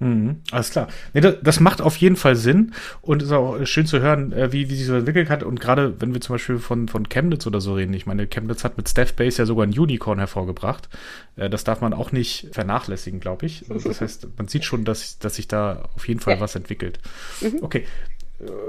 Mhm, 0.00 0.40
alles 0.50 0.70
klar. 0.70 0.88
Nee, 1.12 1.20
das, 1.20 1.36
das, 1.42 1.60
macht 1.60 1.82
auf 1.82 1.96
jeden 1.98 2.16
Fall 2.16 2.34
Sinn 2.34 2.72
und 3.02 3.22
ist 3.22 3.32
auch 3.32 3.64
schön 3.66 3.84
zu 3.84 4.00
hören, 4.00 4.32
äh, 4.32 4.50
wie, 4.50 4.70
wie 4.70 4.74
sich 4.74 4.86
so 4.86 4.94
entwickelt 4.94 5.28
hat. 5.28 5.42
Und 5.42 5.60
gerade 5.60 6.00
wenn 6.00 6.14
wir 6.14 6.22
zum 6.22 6.34
Beispiel 6.34 6.58
von, 6.58 6.88
von 6.88 7.10
Chemnitz 7.10 7.46
oder 7.46 7.60
so 7.60 7.74
reden, 7.74 7.92
ich 7.92 8.06
meine, 8.06 8.26
Chemnitz 8.26 8.64
hat 8.64 8.78
mit 8.78 8.88
Staffbase 8.88 9.42
ja 9.42 9.46
sogar 9.46 9.66
ein 9.66 9.78
Unicorn 9.78 10.18
hervorgebracht. 10.18 10.88
Äh, 11.36 11.50
das 11.50 11.64
darf 11.64 11.82
man 11.82 11.92
auch 11.92 12.12
nicht 12.12 12.48
vernachlässigen, 12.52 13.20
glaube 13.20 13.44
ich. 13.44 13.70
Also 13.70 13.88
das 13.88 14.00
heißt, 14.00 14.28
man 14.38 14.48
sieht 14.48 14.64
schon, 14.64 14.86
dass, 14.86 15.18
dass 15.18 15.36
sich 15.36 15.48
da 15.48 15.90
auf 15.94 16.08
jeden 16.08 16.20
Fall 16.20 16.40
was 16.40 16.54
entwickelt. 16.54 16.98
Mhm. 17.42 17.58
Okay. 17.60 17.84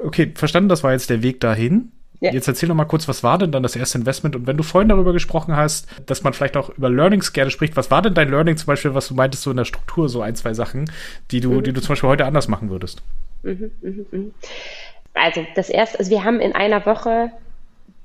Okay, 0.03 0.33
verstanden, 0.35 0.67
das 0.67 0.83
war 0.83 0.91
jetzt 0.91 1.09
der 1.09 1.23
Weg 1.23 1.39
dahin. 1.39 1.93
Ja. 2.21 2.31
Jetzt 2.31 2.47
erzähl 2.47 2.69
noch 2.69 2.75
mal 2.75 2.85
kurz, 2.85 3.07
was 3.07 3.23
war 3.23 3.39
denn 3.39 3.51
dann 3.51 3.63
das 3.63 3.75
erste 3.75 3.97
Investment? 3.97 4.35
Und 4.35 4.45
wenn 4.45 4.55
du 4.55 4.61
vorhin 4.61 4.89
darüber 4.89 5.11
gesprochen 5.11 5.55
hast, 5.55 5.87
dass 6.05 6.21
man 6.21 6.33
vielleicht 6.33 6.55
auch 6.55 6.69
über 6.69 6.87
Learnings 6.87 7.33
gerne 7.33 7.49
spricht, 7.49 7.75
was 7.75 7.89
war 7.89 8.03
denn 8.03 8.13
dein 8.13 8.29
Learning 8.29 8.55
zum 8.57 8.67
Beispiel, 8.67 8.93
was 8.93 9.07
du 9.07 9.15
meintest, 9.15 9.41
so 9.41 9.49
in 9.49 9.57
der 9.57 9.65
Struktur, 9.65 10.07
so 10.07 10.21
ein, 10.21 10.35
zwei 10.35 10.53
Sachen, 10.53 10.89
die 11.31 11.39
du, 11.39 11.49
mhm. 11.49 11.63
die 11.63 11.73
du 11.73 11.81
zum 11.81 11.89
Beispiel 11.89 12.09
heute 12.09 12.25
anders 12.25 12.47
machen 12.47 12.69
würdest? 12.69 13.01
Mhm, 13.41 13.71
mh, 13.81 14.03
mh. 14.11 14.25
Also 15.15 15.45
das 15.55 15.69
erste, 15.69 15.97
also 15.97 16.11
wir 16.11 16.23
haben 16.23 16.39
in 16.39 16.53
einer 16.53 16.85
Woche 16.85 17.31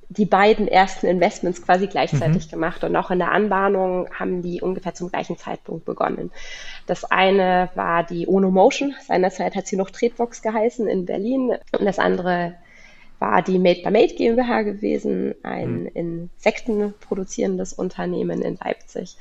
die 0.09 0.25
beiden 0.25 0.67
ersten 0.67 1.07
Investments 1.07 1.63
quasi 1.63 1.87
gleichzeitig 1.87 2.47
mhm. 2.47 2.51
gemacht 2.51 2.85
und 2.85 2.97
auch 2.97 3.11
in 3.11 3.19
der 3.19 3.33
Anbahnung 3.33 4.09
haben 4.19 4.41
die 4.41 4.63
ungefähr 4.63 4.95
zum 4.95 5.11
gleichen 5.11 5.37
Zeitpunkt 5.37 5.85
begonnen. 5.85 6.31
Das 6.87 7.05
eine 7.05 7.69
war 7.75 8.03
die 8.03 8.27
Ono 8.27 8.51
Motion, 8.51 8.95
seinerzeit 9.07 9.57
hat 9.57 9.67
sie 9.67 9.77
noch 9.77 9.91
Tretbox 9.91 10.41
geheißen 10.41 10.89
in 10.89 11.05
Berlin 11.05 11.53
und 11.73 11.85
das 11.85 11.99
andere 11.99 12.55
war 13.19 13.43
die 13.43 13.59
Made 13.59 13.83
by 13.83 13.91
Made 13.91 14.15
GmbH 14.15 14.63
gewesen, 14.63 15.35
ein 15.43 15.83
mhm. 15.83 15.91
Insekten 15.95 16.95
produzierendes 17.01 17.73
Unternehmen 17.73 18.43
in 18.43 18.59
Leipzig. 18.63 19.17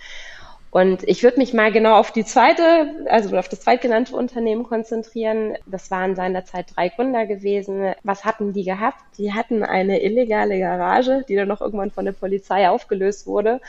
Und 0.76 1.08
ich 1.08 1.24
würde 1.24 1.38
mich 1.38 1.54
mal 1.54 1.72
genau 1.72 1.96
auf 1.96 2.12
die 2.12 2.26
zweite, 2.26 3.06
also 3.06 3.38
auf 3.38 3.48
das 3.48 3.62
zweitgenannte 3.62 4.14
Unternehmen 4.14 4.66
konzentrieren. 4.66 5.54
Das 5.66 5.90
waren 5.90 6.18
seinerzeit 6.18 6.76
drei 6.76 6.90
Gründer 6.90 7.26
gewesen. 7.26 7.94
Was 8.04 8.26
hatten 8.26 8.52
die 8.52 8.66
gehabt? 8.66 9.00
Die 9.18 9.32
hatten 9.32 9.64
eine 9.64 10.04
illegale 10.04 10.60
Garage, 10.60 11.24
die 11.30 11.36
dann 11.38 11.48
noch 11.48 11.62
irgendwann 11.62 11.92
von 11.92 12.04
der 12.04 12.12
Polizei 12.12 12.68
aufgelöst 12.68 13.26
wurde, 13.26 13.62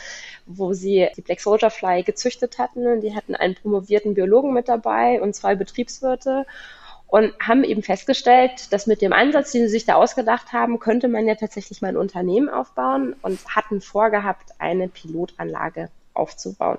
wo 0.47 0.73
sie 0.73 1.07
die 1.17 1.21
Black 1.21 1.39
Soldier 1.39 1.71
Fly 1.71 2.03
gezüchtet 2.03 2.59
hatten. 2.59 3.01
Die 3.01 3.15
hatten 3.15 3.37
einen 3.37 3.55
promovierten 3.55 4.15
Biologen 4.15 4.53
mit 4.53 4.69
dabei 4.69 5.23
und 5.23 5.33
zwei 5.33 5.55
Betriebswirte 5.55 6.45
und 7.09 7.33
haben 7.41 7.63
eben 7.63 7.83
festgestellt, 7.83 8.73
dass 8.73 8.87
mit 8.87 9.01
dem 9.01 9.13
Ansatz, 9.13 9.53
den 9.53 9.63
sie 9.63 9.69
sich 9.69 9.85
da 9.85 9.95
ausgedacht 9.95 10.53
haben, 10.53 10.81
könnte 10.81 11.09
man 11.09 11.27
ja 11.27 11.37
tatsächlich 11.37 11.81
mal 11.81 11.89
ein 11.89 11.97
Unternehmen 11.97 12.49
aufbauen 12.49 13.15
und 13.23 13.39
hatten 13.49 13.81
vorgehabt, 13.81 14.53
eine 14.59 14.89
Pilotanlage 14.89 15.89
aufzubauen. 16.15 16.79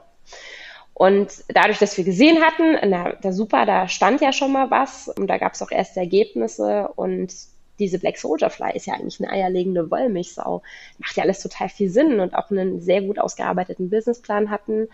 Und 0.94 1.44
dadurch, 1.48 1.78
dass 1.78 1.96
wir 1.98 2.04
gesehen 2.04 2.42
hatten, 2.44 2.76
na, 2.90 3.14
da 3.22 3.32
super, 3.32 3.66
da 3.66 3.88
stand 3.88 4.20
ja 4.20 4.34
schon 4.34 4.52
mal 4.52 4.72
was 4.72 5.08
und 5.08 5.28
da 5.28 5.38
gab 5.38 5.54
es 5.54 5.62
auch 5.62 5.72
erste 5.72 6.00
Ergebnisse 6.00 6.90
und 6.96 7.34
diese 7.80 8.00
Black 8.00 8.18
Soldier 8.18 8.50
Fly 8.50 8.76
ist 8.76 8.88
ja 8.88 8.96
eigentlich 8.96 9.20
eine 9.20 9.32
eierlegende 9.32 9.92
Wollmilchsau. 9.92 10.64
Macht 10.98 11.16
ja 11.16 11.24
alles 11.24 11.42
total 11.42 11.70
viel 11.70 11.92
Sinn 11.92 12.20
und 12.20 12.34
auch 12.34 12.50
einen 12.50 12.82
sehr 12.82 13.04
gut 13.04 13.20
ausgearbeiteten 13.20 13.92
Businessplan 13.92 14.50
hatten, 14.50 14.88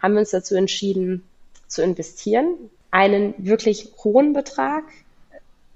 haben 0.00 0.14
wir 0.14 0.20
uns 0.20 0.30
dazu 0.30 0.54
entschieden 0.54 1.28
zu 1.66 1.82
investieren 1.82 2.70
einen 2.90 3.34
wirklich 3.38 3.92
hohen 4.02 4.32
Betrag. 4.32 4.84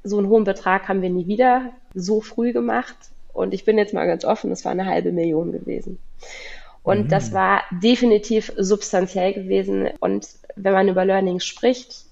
So 0.04 0.18
einen 0.18 0.28
hohen 0.28 0.44
Betrag 0.44 0.88
haben 0.88 1.02
wir 1.02 1.10
nie 1.10 1.26
wieder 1.26 1.72
so 1.94 2.20
früh 2.20 2.52
gemacht. 2.52 2.96
Und 3.32 3.54
ich 3.54 3.64
bin 3.64 3.78
jetzt 3.78 3.94
mal 3.94 4.06
ganz 4.06 4.24
offen, 4.24 4.50
das 4.50 4.64
war 4.64 4.72
eine 4.72 4.86
halbe 4.86 5.12
Million 5.12 5.52
gewesen. 5.52 5.98
Und 6.82 7.04
mhm. 7.04 7.08
das 7.08 7.32
war 7.32 7.62
definitiv 7.70 8.52
substanziell 8.56 9.32
gewesen. 9.32 9.88
Und 10.00 10.28
wenn 10.56 10.72
man 10.72 10.88
über 10.88 11.04
Learnings 11.04 11.46
spricht, 11.46 12.04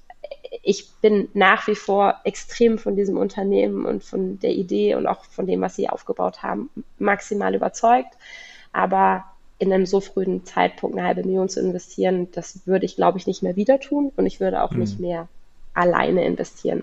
ich 0.62 0.90
bin 1.00 1.28
nach 1.34 1.66
wie 1.66 1.74
vor 1.74 2.16
extrem 2.24 2.78
von 2.78 2.96
diesem 2.96 3.16
Unternehmen 3.16 3.84
und 3.84 4.04
von 4.04 4.38
der 4.40 4.50
Idee 4.50 4.94
und 4.94 5.06
auch 5.06 5.24
von 5.24 5.46
dem, 5.46 5.60
was 5.60 5.76
sie 5.76 5.88
aufgebaut 5.88 6.42
haben, 6.42 6.70
maximal 6.98 7.54
überzeugt. 7.54 8.14
Aber 8.72 9.24
in 9.60 9.72
einem 9.72 9.86
so 9.86 10.00
frühen 10.00 10.44
Zeitpunkt 10.44 10.96
eine 10.96 11.06
halbe 11.06 11.22
Million 11.22 11.48
zu 11.48 11.60
investieren, 11.60 12.28
das 12.32 12.66
würde 12.66 12.86
ich, 12.86 12.96
glaube 12.96 13.18
ich, 13.18 13.26
nicht 13.26 13.42
mehr 13.42 13.56
wieder 13.56 13.78
tun 13.78 14.10
und 14.16 14.26
ich 14.26 14.40
würde 14.40 14.62
auch 14.62 14.72
mhm. 14.72 14.80
nicht 14.80 14.98
mehr 14.98 15.28
alleine 15.74 16.24
investieren. 16.24 16.82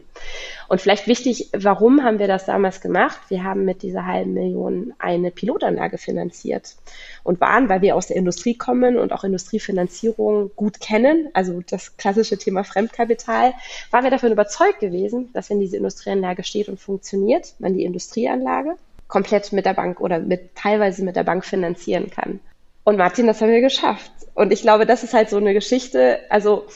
Und 0.70 0.80
vielleicht 0.80 1.08
wichtig, 1.08 1.50
warum 1.54 2.04
haben 2.04 2.20
wir 2.20 2.28
das 2.28 2.46
damals 2.46 2.80
gemacht? 2.80 3.20
Wir 3.30 3.44
haben 3.44 3.66
mit 3.66 3.82
dieser 3.82 4.06
halben 4.06 4.34
Million 4.34 4.94
eine 5.00 5.32
Pilotanlage 5.32 5.98
finanziert 5.98 6.76
und 7.24 7.42
waren, 7.42 7.68
weil 7.68 7.82
wir 7.82 7.96
aus 7.96 8.08
der 8.08 8.16
Industrie 8.16 8.56
kommen 8.56 8.98
und 8.98 9.12
auch 9.12 9.24
Industriefinanzierung 9.24 10.52
gut 10.56 10.80
kennen, 10.80 11.30
also 11.34 11.62
das 11.68 11.98
klassische 11.98 12.38
Thema 12.38 12.64
Fremdkapital, 12.64 13.54
waren 13.92 14.04
wir 14.04 14.12
davon 14.12 14.32
überzeugt 14.32 14.80
gewesen, 14.80 15.30
dass 15.34 15.50
wenn 15.50 15.60
diese 15.60 15.78
Industrieanlage 15.78 16.44
steht 16.44 16.70
und 16.70 16.80
funktioniert, 16.80 17.56
man 17.60 17.74
die 17.74 17.84
Industrieanlage 17.84 18.76
komplett 19.08 19.52
mit 19.52 19.66
der 19.66 19.74
Bank 19.74 20.00
oder 20.00 20.20
mit 20.20 20.56
teilweise 20.56 21.04
mit 21.04 21.16
der 21.16 21.24
Bank 21.24 21.46
finanzieren 21.46 22.10
kann. 22.10 22.40
Und 22.88 22.96
Martin, 22.96 23.28
das 23.28 23.42
haben 23.42 23.52
wir 23.52 23.60
geschafft. 23.60 24.14
Und 24.34 24.54
ich 24.54 24.62
glaube, 24.62 24.86
das 24.86 25.04
ist 25.04 25.14
halt 25.14 25.30
so 25.30 25.36
eine 25.36 25.54
Geschichte, 25.54 26.22
also 26.30 26.68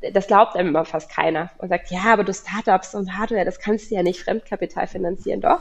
das 0.00 0.26
glaubt 0.26 0.56
einem 0.56 0.70
immer 0.70 0.86
fast 0.86 1.10
keiner 1.10 1.50
und 1.58 1.68
sagt, 1.68 1.90
ja, 1.90 2.04
aber 2.06 2.24
du 2.24 2.32
Startups 2.32 2.94
und 2.94 3.18
Hardware, 3.18 3.44
das 3.44 3.58
kannst 3.58 3.90
du 3.90 3.94
ja 3.94 4.02
nicht 4.02 4.22
Fremdkapital 4.22 4.86
finanzieren. 4.86 5.42
Doch, 5.42 5.60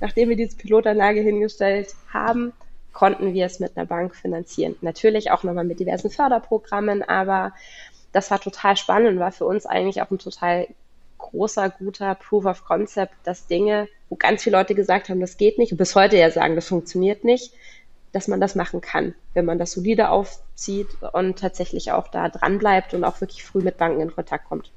nachdem 0.00 0.28
wir 0.28 0.34
diese 0.34 0.56
Pilotanlage 0.56 1.20
hingestellt 1.20 1.94
haben, 2.12 2.52
konnten 2.92 3.32
wir 3.32 3.46
es 3.46 3.60
mit 3.60 3.76
einer 3.76 3.86
Bank 3.86 4.16
finanzieren. 4.16 4.74
Natürlich 4.80 5.30
auch 5.30 5.44
nochmal 5.44 5.62
mit 5.62 5.78
diversen 5.78 6.10
Förderprogrammen, 6.10 7.04
aber 7.04 7.52
das 8.10 8.32
war 8.32 8.40
total 8.40 8.76
spannend 8.76 9.10
und 9.10 9.18
war 9.20 9.30
für 9.30 9.46
uns 9.46 9.66
eigentlich 9.66 10.02
auch 10.02 10.10
ein 10.10 10.18
total 10.18 10.66
großer, 11.18 11.70
guter 11.70 12.16
Proof 12.16 12.44
of 12.44 12.64
Concept, 12.64 13.14
dass 13.22 13.46
Dinge, 13.46 13.86
wo 14.08 14.16
ganz 14.16 14.42
viele 14.42 14.56
Leute 14.56 14.74
gesagt 14.74 15.08
haben, 15.08 15.20
das 15.20 15.36
geht 15.36 15.58
nicht 15.58 15.70
und 15.70 15.78
bis 15.78 15.94
heute 15.94 16.16
ja 16.16 16.28
sagen, 16.32 16.56
das 16.56 16.66
funktioniert 16.66 17.22
nicht, 17.22 17.52
dass 18.12 18.28
man 18.28 18.40
das 18.40 18.54
machen 18.54 18.80
kann, 18.80 19.14
wenn 19.34 19.44
man 19.44 19.58
das 19.58 19.72
solide 19.72 20.10
aufzieht 20.10 20.88
und 21.12 21.38
tatsächlich 21.38 21.92
auch 21.92 22.08
da 22.08 22.28
dran 22.28 22.58
bleibt 22.58 22.94
und 22.94 23.04
auch 23.04 23.20
wirklich 23.20 23.44
früh 23.44 23.60
mit 23.60 23.76
Banken 23.76 24.00
in 24.00 24.14
Kontakt 24.14 24.48
kommt. 24.48 24.70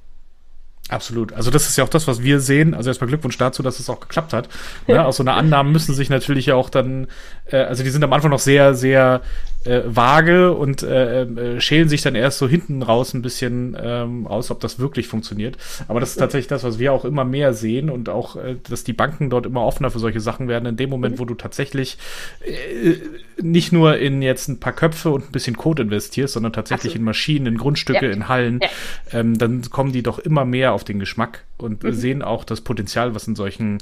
Absolut. 0.88 1.32
Also 1.32 1.50
das 1.50 1.68
ist 1.68 1.78
ja 1.78 1.84
auch 1.84 1.88
das, 1.88 2.06
was 2.06 2.22
wir 2.22 2.40
sehen. 2.40 2.74
Also 2.74 2.90
erstmal 2.90 3.08
Glückwunsch 3.08 3.38
dazu, 3.38 3.62
dass 3.62 3.78
es 3.78 3.88
auch 3.88 4.00
geklappt 4.00 4.32
hat. 4.32 4.48
Ja, 4.86 5.04
aus 5.04 5.16
so 5.16 5.22
einer 5.22 5.34
Annahme 5.34 5.70
müssen 5.70 5.94
sich 5.94 6.10
natürlich 6.10 6.46
ja 6.46 6.54
auch 6.54 6.68
dann, 6.68 7.06
äh, 7.46 7.56
also 7.56 7.82
die 7.82 7.90
sind 7.90 8.04
am 8.04 8.12
Anfang 8.12 8.30
noch 8.30 8.40
sehr, 8.40 8.74
sehr 8.74 9.22
äh, 9.64 9.82
vage 9.84 10.52
und 10.52 10.82
äh, 10.82 11.22
äh, 11.22 11.60
schälen 11.60 11.88
sich 11.88 12.02
dann 12.02 12.14
erst 12.14 12.38
so 12.38 12.48
hinten 12.48 12.82
raus 12.82 13.14
ein 13.14 13.22
bisschen 13.22 13.76
ähm, 13.80 14.26
raus, 14.26 14.50
ob 14.50 14.60
das 14.60 14.78
wirklich 14.78 15.08
funktioniert. 15.08 15.56
Aber 15.88 16.00
das 16.00 16.10
ist 16.10 16.16
tatsächlich 16.16 16.48
das, 16.48 16.64
was 16.64 16.78
wir 16.78 16.92
auch 16.92 17.04
immer 17.04 17.24
mehr 17.24 17.54
sehen 17.54 17.90
und 17.90 18.08
auch, 18.08 18.36
äh, 18.36 18.56
dass 18.68 18.84
die 18.84 18.92
Banken 18.92 19.30
dort 19.30 19.46
immer 19.46 19.64
offener 19.64 19.90
für 19.90 19.98
solche 19.98 20.20
Sachen 20.20 20.48
werden. 20.48 20.66
In 20.66 20.76
dem 20.76 20.90
Moment, 20.90 21.18
wo 21.18 21.24
du 21.24 21.34
tatsächlich 21.34 21.98
äh, 22.44 22.96
nicht 23.40 23.72
nur 23.72 23.98
in 23.98 24.22
jetzt 24.22 24.48
ein 24.48 24.60
paar 24.60 24.72
Köpfe 24.72 25.10
und 25.10 25.28
ein 25.28 25.32
bisschen 25.32 25.56
Code 25.56 25.82
investierst, 25.82 26.34
sondern 26.34 26.52
tatsächlich 26.52 26.92
Absolut. 26.92 27.00
in 27.00 27.04
Maschinen, 27.04 27.46
in 27.46 27.58
Grundstücke, 27.58 28.06
ja. 28.06 28.12
in 28.12 28.28
Hallen, 28.28 28.60
ja. 28.62 29.20
ähm, 29.20 29.38
dann 29.38 29.62
kommen 29.70 29.92
die 29.92 30.02
doch 30.02 30.18
immer 30.18 30.44
mehr 30.44 30.72
auf 30.72 30.84
den 30.84 30.98
Geschmack 30.98 31.44
und 31.58 31.82
mhm. 31.82 31.92
sehen 31.92 32.22
auch 32.22 32.44
das 32.44 32.60
Potenzial, 32.60 33.14
was 33.14 33.28
in 33.28 33.36
solchen 33.36 33.78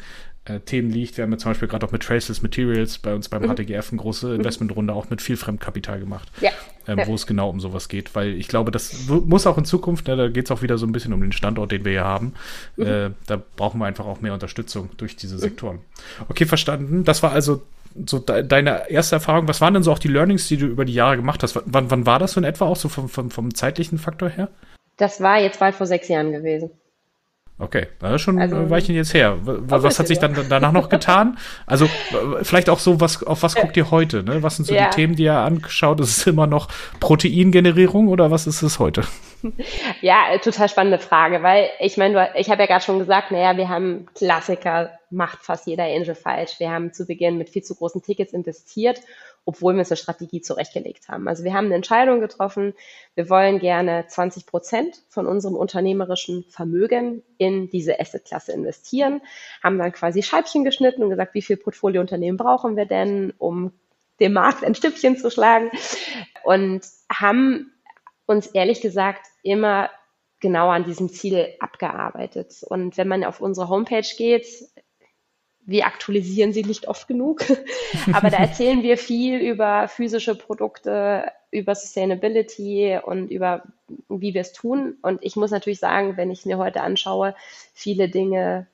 äh, 0.51 0.61
Themen 0.61 0.91
liegt. 0.91 1.17
Wir 1.17 1.25
haben 1.25 1.33
ja 1.33 1.39
zum 1.39 1.51
Beispiel 1.51 1.69
gerade 1.69 1.87
auch 1.87 1.93
mit 1.93 2.03
Traceless 2.03 2.43
Materials 2.43 2.99
bei 2.99 3.15
uns 3.15 3.29
beim 3.29 3.43
mhm. 3.43 3.55
HTGF 3.55 3.93
eine 3.93 4.01
große 4.01 4.29
mhm. 4.29 4.35
Investmentrunde 4.37 4.93
auch 4.93 5.11
mit 5.11 5.23
viel 5.23 5.37
Fremdkapital 5.37 6.01
gemacht, 6.01 6.29
ja. 6.41 6.51
Ähm, 6.87 6.99
ja. 6.99 7.07
wo 7.07 7.15
es 7.15 7.27
genau 7.27 7.51
um 7.51 7.61
sowas 7.61 7.89
geht. 7.89 8.15
Weil 8.15 8.35
ich 8.35 8.49
glaube, 8.49 8.71
das 8.71 9.07
muss 9.09 9.47
auch 9.47 9.59
in 9.59 9.65
Zukunft, 9.65 10.09
ne, 10.09 10.17
da 10.17 10.29
geht 10.29 10.47
es 10.47 10.51
auch 10.51 10.63
wieder 10.63 10.79
so 10.79 10.87
ein 10.87 10.93
bisschen 10.93 11.13
um 11.13 11.21
den 11.21 11.33
Standort, 11.33 11.73
den 11.73 11.85
wir 11.85 11.93
hier 11.93 12.05
haben. 12.05 12.35
Mhm. 12.77 12.87
Äh, 12.87 13.11
da 13.27 13.43
brauchen 13.57 13.79
wir 13.79 13.87
einfach 13.87 14.07
auch 14.07 14.21
mehr 14.21 14.35
Unterstützung 14.35 14.91
durch 14.97 15.17
diese 15.17 15.37
mhm. 15.37 15.41
Sektoren. 15.41 15.79
Okay, 16.29 16.47
verstanden. 16.47 17.05
Das 17.05 17.23
war 17.23 17.33
also 17.33 17.63
so 18.07 18.19
de 18.19 18.43
deine 18.45 18.91
erste 18.91 19.17
Erfahrung. 19.17 19.49
Was 19.49 19.61
waren 19.61 19.75
denn 19.75 19.83
so 19.83 19.93
auch 19.93 19.99
die 19.99 20.09
Learnings, 20.09 20.49
die 20.49 20.57
du 20.57 20.67
über 20.67 20.85
die 20.85 20.95
Jahre 20.95 21.17
gemacht 21.17 21.43
hast? 21.43 21.61
wann, 21.65 21.91
wann 21.91 22.07
war 22.07 22.19
das 22.19 22.33
so 22.33 22.41
in 22.41 22.45
etwa 22.45 22.67
auch 22.67 22.77
so 22.77 22.89
vom, 22.89 23.09
vom, 23.09 23.31
vom 23.31 23.55
zeitlichen 23.55 23.99
Faktor 23.99 24.29
her? 24.29 24.49
Das 24.97 25.21
war 25.21 25.41
jetzt 25.41 25.59
bald 25.59 25.75
vor 25.75 25.87
sechs 25.87 26.09
Jahren 26.09 26.31
gewesen. 26.31 26.71
Okay, 27.61 27.89
das 27.99 28.15
ist 28.15 28.23
schon 28.23 28.41
also, 28.41 28.57
ein 28.57 28.71
Weilchen 28.71 28.95
jetzt 28.95 29.13
her. 29.13 29.37
Was, 29.43 29.83
was 29.83 29.99
hat 29.99 30.07
sich 30.09 30.19
dann 30.19 30.35
danach 30.49 30.73
noch 30.73 30.89
getan? 30.89 31.37
Also 31.67 31.87
vielleicht 32.43 32.71
auch 32.71 32.79
so, 32.79 33.03
was 33.03 33.23
auf 33.23 33.43
was 33.43 33.55
guckt 33.55 33.77
ihr 33.77 33.91
heute? 33.91 34.23
Ne? 34.23 34.43
Was 34.43 34.57
sind 34.57 34.65
so 34.65 34.75
ja. 34.75 34.89
die 34.89 34.97
Themen, 34.97 35.15
die 35.15 35.25
ihr 35.25 35.35
anschaut? 35.35 36.01
Ist 36.01 36.17
es 36.17 36.27
immer 36.27 36.47
noch 36.47 36.69
Proteingenerierung 37.01 38.09
oder 38.09 38.31
was 38.31 38.47
ist 38.47 38.63
es 38.63 38.79
heute? 38.79 39.03
Ja, 40.03 40.37
total 40.43 40.69
spannende 40.69 40.99
Frage, 40.99 41.43
weil 41.43 41.71
ich 41.79 41.97
meine, 41.97 42.29
ich 42.35 42.51
habe 42.51 42.61
ja 42.61 42.67
gerade 42.67 42.85
schon 42.85 42.99
gesagt, 42.99 43.31
naja, 43.31 43.57
wir 43.57 43.71
haben 43.71 44.07
Klassiker, 44.15 44.91
macht 45.09 45.39
fast 45.43 45.67
jeder 45.67 45.85
Angel 45.85 46.15
falsch. 46.15 46.57
Wir 46.59 46.71
haben 46.71 46.93
zu 46.93 47.07
Beginn 47.07 47.39
mit 47.39 47.49
viel 47.49 47.63
zu 47.63 47.75
großen 47.75 48.03
Tickets 48.03 48.35
investiert 48.35 49.01
obwohl 49.45 49.75
wir 49.75 49.81
uns 49.81 49.91
eine 49.91 49.97
Strategie 49.97 50.41
zurechtgelegt 50.41 51.09
haben. 51.09 51.27
Also 51.29 51.45
wir 51.45 51.55
haben 51.55 51.67
eine 51.67 51.75
Entscheidung 51.75 52.21
getroffen, 52.21 52.75
wir 53.15 53.29
wollen 53.29 53.59
gerne 53.59 54.07
20 54.07 54.47
Prozent 54.47 55.03
von 55.09 55.27
unserem 55.27 55.57
unternehmerischen 55.57 56.45
Vermögen 56.51 57.23
in 57.39 57.69
diese 57.71 57.99
Assetklasse 57.99 58.53
investieren, 58.53 59.23
haben 59.63 59.79
dann 59.79 59.93
quasi 59.93 60.23
Scheibchen 60.23 60.65
geschnitten 60.65 61.03
und 61.03 61.11
gesagt, 61.11 61.35
wie 61.35 61.43
viel 61.43 61.57
Portfoliounternehmen 61.57 62.37
brauchen 62.37 62.77
wir 62.77 62.87
denn, 62.87 63.33
um 63.39 63.73
dem 64.21 64.35
Markt 64.35 64.65
ein 64.65 64.75
Stückchen 64.75 65.17
zu 65.17 65.31
schlagen 65.31 65.71
und 66.45 66.83
haben 67.11 67.73
uns 68.27 68.47
ehrlich 68.49 68.81
gesagt 68.81 69.27
immer 69.43 69.91
genau 70.41 70.69
an 70.69 70.85
diesem 70.85 71.09
Ziel 71.09 71.55
abgearbeitet. 71.61 72.63
Und 72.69 72.97
wenn 72.97 73.09
man 73.09 73.25
auf 73.25 73.41
unsere 73.41 73.69
Homepage 73.69 74.07
geht, 74.17 74.47
wir 75.71 75.87
aktualisieren 75.87 76.53
sie 76.53 76.65
nicht 76.65 76.89
oft 76.89 77.09
genug, 77.09 77.45
aber 78.13 78.31
da 78.31 78.37
erzählen 78.39 78.83
wir 78.83 78.99
viel 78.99 79.39
über 79.39 79.89
physische 79.89 80.35
Produkte, 80.35 81.31
über 81.51 81.75
Sustainability 81.75 82.99
und 83.03 83.29
über 83.31 83.63
wie 84.09 84.35
wir 84.35 84.41
es 84.41 84.53
tun. 84.53 84.97
Und 85.03 85.23
ich 85.23 85.37
muss 85.37 85.51
natürlich 85.51 85.81
sagen, 85.81 86.17
wenn 86.17 86.31
ich 86.31 86.47
mir 86.47 86.59
heute 86.59 86.83
anschaue, 86.83 87.35
viele 87.73 88.09
Dinge 88.09 88.67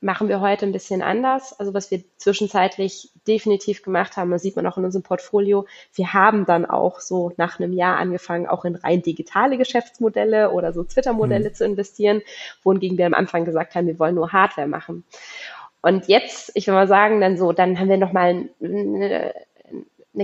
machen 0.00 0.28
wir 0.28 0.40
heute 0.40 0.66
ein 0.66 0.72
bisschen 0.72 1.02
anders. 1.02 1.58
Also 1.58 1.72
was 1.72 1.90
wir 1.90 2.02
zwischenzeitlich 2.18 3.10
definitiv 3.26 3.82
gemacht 3.82 4.16
haben, 4.16 4.30
das 4.30 4.42
sieht 4.42 4.56
man 4.56 4.66
auch 4.66 4.76
in 4.76 4.84
unserem 4.84 5.02
Portfolio, 5.02 5.66
wir 5.94 6.12
haben 6.12 6.44
dann 6.44 6.66
auch 6.66 7.00
so 7.00 7.32
nach 7.36 7.58
einem 7.58 7.72
Jahr 7.72 7.96
angefangen, 7.96 8.46
auch 8.46 8.64
in 8.64 8.76
rein 8.76 9.02
digitale 9.02 9.56
Geschäftsmodelle 9.56 10.50
oder 10.50 10.72
so 10.72 10.84
Twitter-Modelle 10.84 11.50
mhm. 11.50 11.54
zu 11.54 11.64
investieren, 11.64 12.22
wohingegen 12.62 12.98
wir 12.98 13.06
am 13.06 13.14
Anfang 13.14 13.44
gesagt 13.44 13.74
haben, 13.74 13.86
wir 13.86 13.98
wollen 13.98 14.14
nur 14.14 14.32
Hardware 14.32 14.68
machen. 14.68 15.04
Und 15.86 16.08
jetzt, 16.08 16.50
ich 16.54 16.66
will 16.66 16.74
mal 16.74 16.88
sagen, 16.88 17.20
dann 17.20 17.38
so, 17.38 17.52
dann 17.52 17.78
haben 17.78 17.88
wir 17.88 17.96
nochmal 17.96 18.48
eine, 18.60 19.32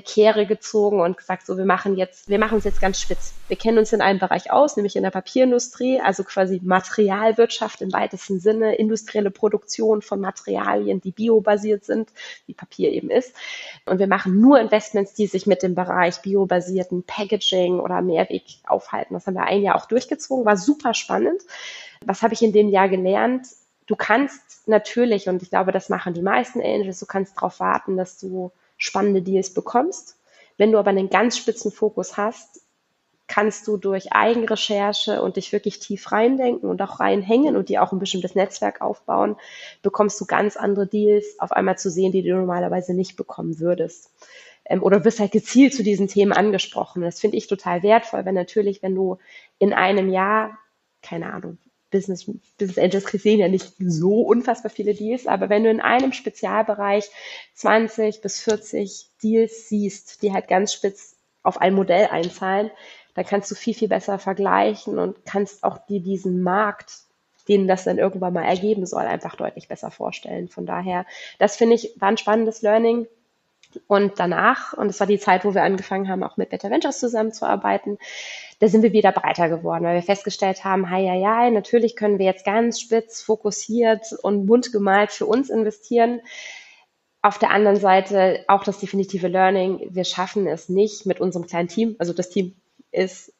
Kehre 0.05 0.45
gezogen 0.45 1.01
und 1.01 1.17
gesagt, 1.17 1.47
so, 1.47 1.57
wir 1.57 1.67
machen 1.67 1.97
jetzt, 1.97 2.29
wir 2.29 2.41
machen 2.41 2.55
uns 2.57 2.65
jetzt 2.65 2.81
ganz 2.81 3.01
spitz. 3.01 3.33
Wir 3.47 3.57
kennen 3.57 3.79
uns 3.79 3.93
in 3.93 4.01
einem 4.01 4.19
Bereich 4.19 4.51
aus, 4.51 4.75
nämlich 4.75 4.97
in 4.97 5.05
der 5.05 5.13
Papierindustrie, 5.13 6.01
also 6.01 6.25
quasi 6.25 6.61
Materialwirtschaft 6.65 7.81
im 7.81 7.93
weitesten 7.93 8.41
Sinne, 8.41 8.75
industrielle 8.75 9.31
Produktion 9.31 10.03
von 10.03 10.21
Materialien, 10.21 11.01
die 11.01 11.13
biobasiert 11.13 11.85
sind, 11.85 12.09
wie 12.47 12.55
Papier 12.55 12.91
eben 12.91 13.09
ist. 13.09 13.33
Und 13.87 14.01
wir 14.01 14.09
machen 14.09 14.41
nur 14.41 14.59
Investments, 14.59 15.15
die 15.15 15.29
sich 15.29 15.47
mit 15.47 15.63
dem 15.63 15.77
Bereich 15.77 16.23
biobasierten 16.23 17.05
Packaging 17.05 17.79
oder 17.79 18.03
Mehrweg 18.03 18.43
aufhalten. 18.65 19.15
Das 19.15 19.29
haben 19.29 19.35
wir 19.35 19.45
ein 19.45 19.63
Jahr 19.63 19.77
auch 19.77 19.87
durchgezogen, 19.87 20.45
war 20.45 20.57
super 20.57 20.93
spannend. 20.93 21.41
Was 22.05 22.23
habe 22.23 22.35
ich 22.35 22.43
in 22.43 22.53
dem 22.53 22.69
Jahr 22.69 22.89
gelernt? 22.89 23.47
Du 23.87 23.97
kannst 23.97 24.69
natürlich, 24.69 25.29
und 25.29 25.43
ich 25.43 25.51
glaube, 25.51 25.73
das 25.73 25.89
machen 25.89 26.15
die 26.15 26.23
meisten 26.23 26.61
Angels, 26.61 27.01
du 27.01 27.07
kannst 27.07 27.37
darauf 27.37 27.61
warten, 27.61 27.97
dass 27.97 28.19
du 28.19 28.53
spannende 28.77 29.23
Deals 29.23 29.55
bekommst. 29.55 30.19
Wenn 30.57 30.73
du 30.73 30.79
aber 30.79 30.91
einen 30.91 31.11
ganz 31.11 31.37
spitzen 31.37 31.73
Fokus 31.73 32.17
hast, 32.17 32.63
kannst 33.27 33.67
du 33.67 33.77
durch 33.79 34.13
Eigenrecherche 34.13 35.23
und 35.23 35.37
dich 35.37 35.53
wirklich 35.53 35.79
tief 35.79 36.13
reindenken 36.13 36.69
und 36.69 36.83
auch 36.83 37.01
reinhängen 37.01 37.57
und 37.57 37.69
dir 37.69 37.83
auch 37.83 37.93
ein 37.93 37.99
bestimmtes 37.99 38.35
Netzwerk 38.35 38.83
aufbauen, 38.83 39.37
bekommst 39.81 40.21
du 40.21 40.27
ganz 40.27 40.57
andere 40.57 40.87
Deals 40.87 41.39
auf 41.39 41.53
einmal 41.53 41.79
zu 41.79 41.91
sehen, 41.91 42.13
die 42.13 42.23
du 42.23 42.35
normalerweise 42.35 42.93
nicht 42.93 43.17
bekommen 43.17 43.59
würdest. 43.59 44.11
Ähm, 44.67 44.83
oder 44.83 45.05
wirst 45.05 45.21
halt 45.21 45.33
gezielt 45.33 45.75
zu 45.75 45.83
diesen 45.83 46.09
Themen 46.09 46.33
angesprochen. 46.33 47.03
Das 47.03 47.21
finde 47.21 47.37
ich 47.37 47.47
total 47.47 47.83
wertvoll, 47.83 48.25
weil 48.27 48.35
natürlich, 48.35 48.83
wenn 48.83 48.95
du 48.95 49.19
in 49.59 49.73
einem 49.73 50.11
Jahr, 50.11 50.59
keine 51.01 51.33
Ahnung, 51.33 51.59
Business, 51.93 52.29
Business 52.59 52.79
Angels 52.79 53.05
sehen 53.23 53.39
ja 53.39 53.47
nicht 53.47 53.75
so 53.79 54.23
unfassbar 54.23 54.71
viele 54.71 54.95
Deals, 54.95 55.29
aber 55.29 55.49
wenn 55.49 55.63
du 55.63 55.71
in 55.71 55.81
einem 55.81 56.13
Spezialbereich 56.13 57.09
20 57.55 58.21
bis 58.21 58.41
40 58.41 59.11
Deals 59.23 59.69
siehst, 59.69 60.23
die 60.23 60.33
halt 60.33 60.49
ganz 60.49 60.73
spitz 60.73 61.17
auf 61.45 61.61
ein 61.61 61.75
Modell 61.75 62.07
einzahlen, 62.07 62.71
dann 63.15 63.27
kannst 63.27 63.51
du 63.51 63.55
viel, 63.55 63.75
viel 63.75 63.89
besser 63.89 64.19
vergleichen 64.19 64.99
und 64.99 65.25
kannst 65.25 65.63
auch 65.63 65.79
dir 65.87 66.01
diesen 66.01 66.43
Markt, 66.43 66.93
den 67.49 67.69
das 67.69 67.85
dann 67.85 67.99
irgendwann 67.99 68.33
mal 68.33 68.45
ergeben 68.45 68.87
soll, 68.87 69.03
einfach 69.03 69.37
deutlich 69.37 69.69
besser 69.69 69.91
vorstellen. 69.91 70.49
Von 70.49 70.67
daher, 70.67 71.07
das 71.39 71.57
finde 71.57 71.75
ich, 71.75 71.95
war 72.01 72.09
ein 72.09 72.17
spannendes 72.17 72.63
Learning. 72.63 73.07
Und 73.87 74.19
danach, 74.19 74.73
und 74.73 74.89
das 74.89 75.01
war 75.01 75.07
die 75.07 75.19
Zeit, 75.19 75.45
wo 75.45 75.55
wir 75.55 75.63
angefangen 75.63 76.09
haben, 76.09 76.23
auch 76.23 76.37
mit 76.37 76.51
Better 76.51 76.71
Ventures 76.71 76.99
zusammenzuarbeiten, 76.99 77.99
da 78.61 78.69
sind 78.69 78.83
wir 78.83 78.93
wieder 78.93 79.13
breiter 79.13 79.49
geworden, 79.49 79.85
weil 79.85 79.97
wir 79.97 80.03
festgestellt 80.03 80.65
haben, 80.65 80.91
hei, 80.91 81.07
hei, 81.07 81.23
hei, 81.25 81.51
natürlich 81.51 81.97
können 81.97 82.19
wir 82.19 82.27
jetzt 82.27 82.45
ganz 82.45 82.81
spitz, 82.81 83.23
fokussiert 83.23 84.13
und 84.23 84.47
bunt 84.47 84.73
gemalt 84.73 85.11
für 85.11 85.27
uns 85.27 85.51
investieren. 85.51 86.21
Auf 87.23 87.39
der 87.39 87.51
anderen 87.51 87.77
Seite 87.77 88.45
auch 88.49 88.65
das 88.65 88.79
definitive 88.79 89.29
Learning, 89.29 89.89
wir 89.91 90.05
schaffen 90.05 90.47
es 90.47 90.69
nicht 90.69 91.07
mit 91.07 91.21
unserem 91.21 91.47
kleinen 91.47 91.69
Team, 91.69 91.97
also 91.99 92.13
das 92.13 92.31
Team 92.31 92.55
ist 92.91 93.33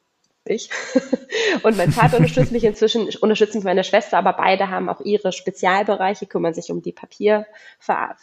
ich. 0.45 0.71
Und 1.63 1.77
mein 1.77 1.93
Vater 1.93 2.17
unterstützt 2.17 2.53
mich 2.53 2.65
inzwischen, 2.65 3.09
unterstützt 3.21 3.55
mich 3.55 3.65
meine 3.65 3.85
Schwester, 3.85 4.19
aber 4.19 4.33
beide 4.33 4.69
haben 4.69 4.89
auch 4.89 5.01
ihre 5.01 5.33
Spezialbereiche, 5.33 6.27
kümmern 6.27 6.55
sich 6.55 6.71
um 6.71 6.83
die 6.83 6.93
Papier, 6.93 7.47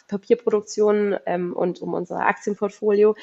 Papierproduktion 0.08 1.16
ähm, 1.26 1.54
und 1.54 1.80
um 1.80 1.94
unser 1.94 2.20
Aktienportfolio. 2.20 3.16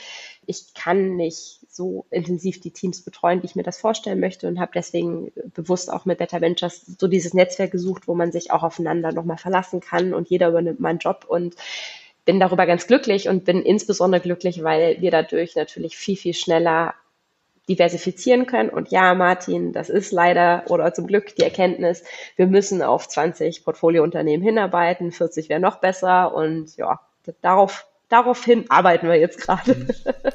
Ich 0.45 0.73
kann 0.73 1.15
nicht 1.15 1.59
so 1.69 2.05
intensiv 2.09 2.59
die 2.59 2.71
Teams 2.71 3.01
betreuen, 3.03 3.41
wie 3.41 3.47
ich 3.47 3.55
mir 3.55 3.63
das 3.63 3.77
vorstellen 3.77 4.19
möchte 4.19 4.47
und 4.47 4.59
habe 4.59 4.71
deswegen 4.73 5.31
bewusst 5.53 5.91
auch 5.91 6.05
mit 6.05 6.17
Better 6.17 6.41
Ventures 6.41 6.85
so 6.97 7.07
dieses 7.07 7.33
Netzwerk 7.33 7.71
gesucht, 7.71 8.07
wo 8.07 8.15
man 8.15 8.31
sich 8.31 8.51
auch 8.51 8.63
aufeinander 8.63 9.11
nochmal 9.11 9.37
verlassen 9.37 9.79
kann 9.79 10.13
und 10.13 10.29
jeder 10.29 10.49
übernimmt 10.49 10.79
meinen 10.79 10.99
Job 10.99 11.25
und 11.27 11.55
bin 12.25 12.39
darüber 12.39 12.65
ganz 12.65 12.87
glücklich 12.87 13.29
und 13.29 13.45
bin 13.45 13.61
insbesondere 13.61 14.21
glücklich, 14.21 14.61
weil 14.63 14.99
wir 14.99 15.11
dadurch 15.11 15.55
natürlich 15.55 15.97
viel, 15.97 16.17
viel 16.17 16.33
schneller 16.33 16.93
diversifizieren 17.69 18.45
können. 18.45 18.69
Und 18.69 18.89
ja, 18.89 19.13
Martin, 19.13 19.73
das 19.73 19.89
ist 19.89 20.11
leider 20.11 20.63
oder 20.69 20.93
zum 20.93 21.07
Glück 21.07 21.35
die 21.35 21.43
Erkenntnis, 21.43 22.03
wir 22.35 22.47
müssen 22.47 22.81
auf 22.81 23.07
20 23.07 23.63
Portfoliounternehmen 23.63 24.45
hinarbeiten, 24.45 25.11
40 25.11 25.49
wäre 25.49 25.59
noch 25.59 25.77
besser 25.77 26.33
und 26.33 26.77
ja, 26.77 26.99
darauf 27.41 27.85
daraufhin 28.09 28.65
arbeiten 28.69 29.07
wir 29.07 29.15
jetzt 29.15 29.41
gerade. 29.41 29.75
Mhm. 29.75 29.87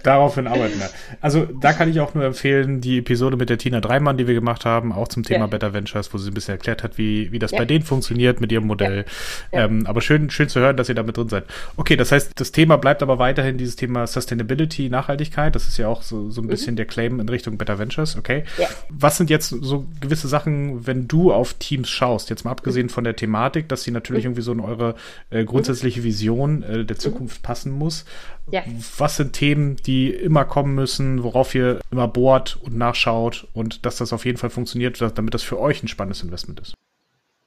Daraufhin 0.03 0.47
arbeiten 0.47 0.79
wir. 0.79 0.91
Also 1.21 1.47
da 1.47 1.73
kann 1.73 1.89
ich 1.89 2.01
auch 2.01 2.15
nur 2.15 2.25
empfehlen, 2.25 2.81
die 2.81 2.99
Episode 2.99 3.37
mit 3.37 3.49
der 3.49 3.59
Tina 3.59 3.81
Dreimann, 3.81 4.19
die 4.19 4.27
wir 4.27 4.35
gemacht 4.35 4.65
haben, 4.65 4.93
auch 4.93 5.09
zum 5.09 5.23
Thema 5.23 5.41
ja. 5.41 5.47
Better 5.47 5.73
Ventures, 5.73 6.13
wo 6.13 6.19
sie 6.19 6.31
ein 6.31 6.35
bisschen 6.35 6.53
erklärt 6.53 6.83
hat, 6.83 6.99
wie, 6.99 7.33
wie 7.33 7.39
das 7.39 7.53
ja. 7.53 7.59
bei 7.59 7.65
denen 7.65 7.85
funktioniert 7.85 8.41
mit 8.41 8.53
ihrem 8.53 8.67
Modell. 8.67 9.07
Ja. 9.53 9.65
Ähm, 9.65 9.87
aber 9.87 10.01
schön, 10.01 10.29
schön 10.31 10.49
zu 10.49 10.61
hören, 10.61 10.77
dass 10.77 10.89
ihr 10.89 10.95
damit 10.95 11.17
drin 11.17 11.29
seid. 11.29 11.45
Okay, 11.77 11.97
das 11.97 12.13
heißt, 12.13 12.33
das 12.35 12.53
Thema 12.53 12.77
bleibt 12.77 13.03
aber 13.03 13.19
weiterhin 13.19 13.57
dieses 13.57 13.77
Thema 13.77 14.07
Sustainability, 14.07 14.91
Nachhaltigkeit. 14.91 15.55
Das 15.55 15.69
ist 15.69 15.79
ja 15.79 15.89
auch 15.89 16.03
so, 16.03 16.31
so 16.31 16.43
ein 16.43 16.45
mhm. 16.45 16.51
bisschen 16.51 16.77
der 16.77 16.87
Claim 16.87 17.21
in 17.21 17.29
Richtung 17.29 17.57
Better 17.57 17.79
Ventures, 17.79 18.17
okay? 18.17 18.45
Was 18.91 19.17
sind 19.17 19.31
jetzt 19.31 19.49
so 19.49 19.87
gewisse 20.01 20.29
Sachen, 20.29 20.87
wenn 20.87 21.09
du 21.09 21.33
auf 21.33 21.55
Teams 21.55 21.89
schaust, 21.89 22.29
jetzt 22.29 22.45
mal 22.45 22.51
abgesehen 22.51 22.87
mhm. 22.87 22.91
von 22.91 23.05
der 23.05 23.17
Thematik, 23.17 23.69
dass 23.69 23.83
sie 23.83 23.93
natürlich 23.93 24.25
mhm. 24.25 24.31
irgendwie 24.31 24.43
so 24.43 24.53
in 24.53 24.61
eure 24.61 24.95
äh, 25.31 25.45
grundsätzliche 25.45 26.05
Vision 26.05 26.63
äh, 26.63 26.85
der 26.85 26.99
Zukunft 26.99 27.43
passen 27.43 27.62
passen 27.63 27.73
muss. 27.73 28.05
Ja. 28.51 28.63
Was 28.99 29.17
sind 29.17 29.33
Themen, 29.35 29.77
die 29.77 30.11
immer 30.11 30.45
kommen 30.45 30.75
müssen, 30.75 31.23
worauf 31.23 31.55
ihr 31.55 31.81
immer 31.91 32.09
bohrt 32.09 32.59
und 32.63 32.77
nachschaut 32.77 33.47
und 33.55 33.87
dass 33.87 33.97
das 33.97 34.13
auf 34.13 34.25
jeden 34.25 34.39
Fall 34.39 34.51
funktioniert, 34.51 35.01
damit 35.01 35.35
das 35.35 35.43
für 35.43 35.61
euch 35.61 35.83
ein 35.83 35.89
spannendes 35.89 36.23
Investment 36.23 36.61
ist? 36.61 36.75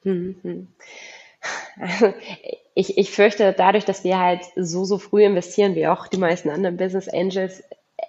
Mhm. 0.04 0.68
Also 1.80 2.14
ich, 2.74 2.98
ich 2.98 3.12
fürchte, 3.12 3.54
dadurch, 3.56 3.86
dass 3.86 4.04
wir 4.04 4.18
halt 4.18 4.42
so, 4.56 4.86
so 4.86 4.98
früh 4.98 5.24
investieren, 5.24 5.76
wie 5.76 5.88
auch 5.88 6.08
die 6.08 6.18
meisten 6.18 6.50
anderen 6.50 6.78
Business 6.78 7.08
Angels, 7.08 7.64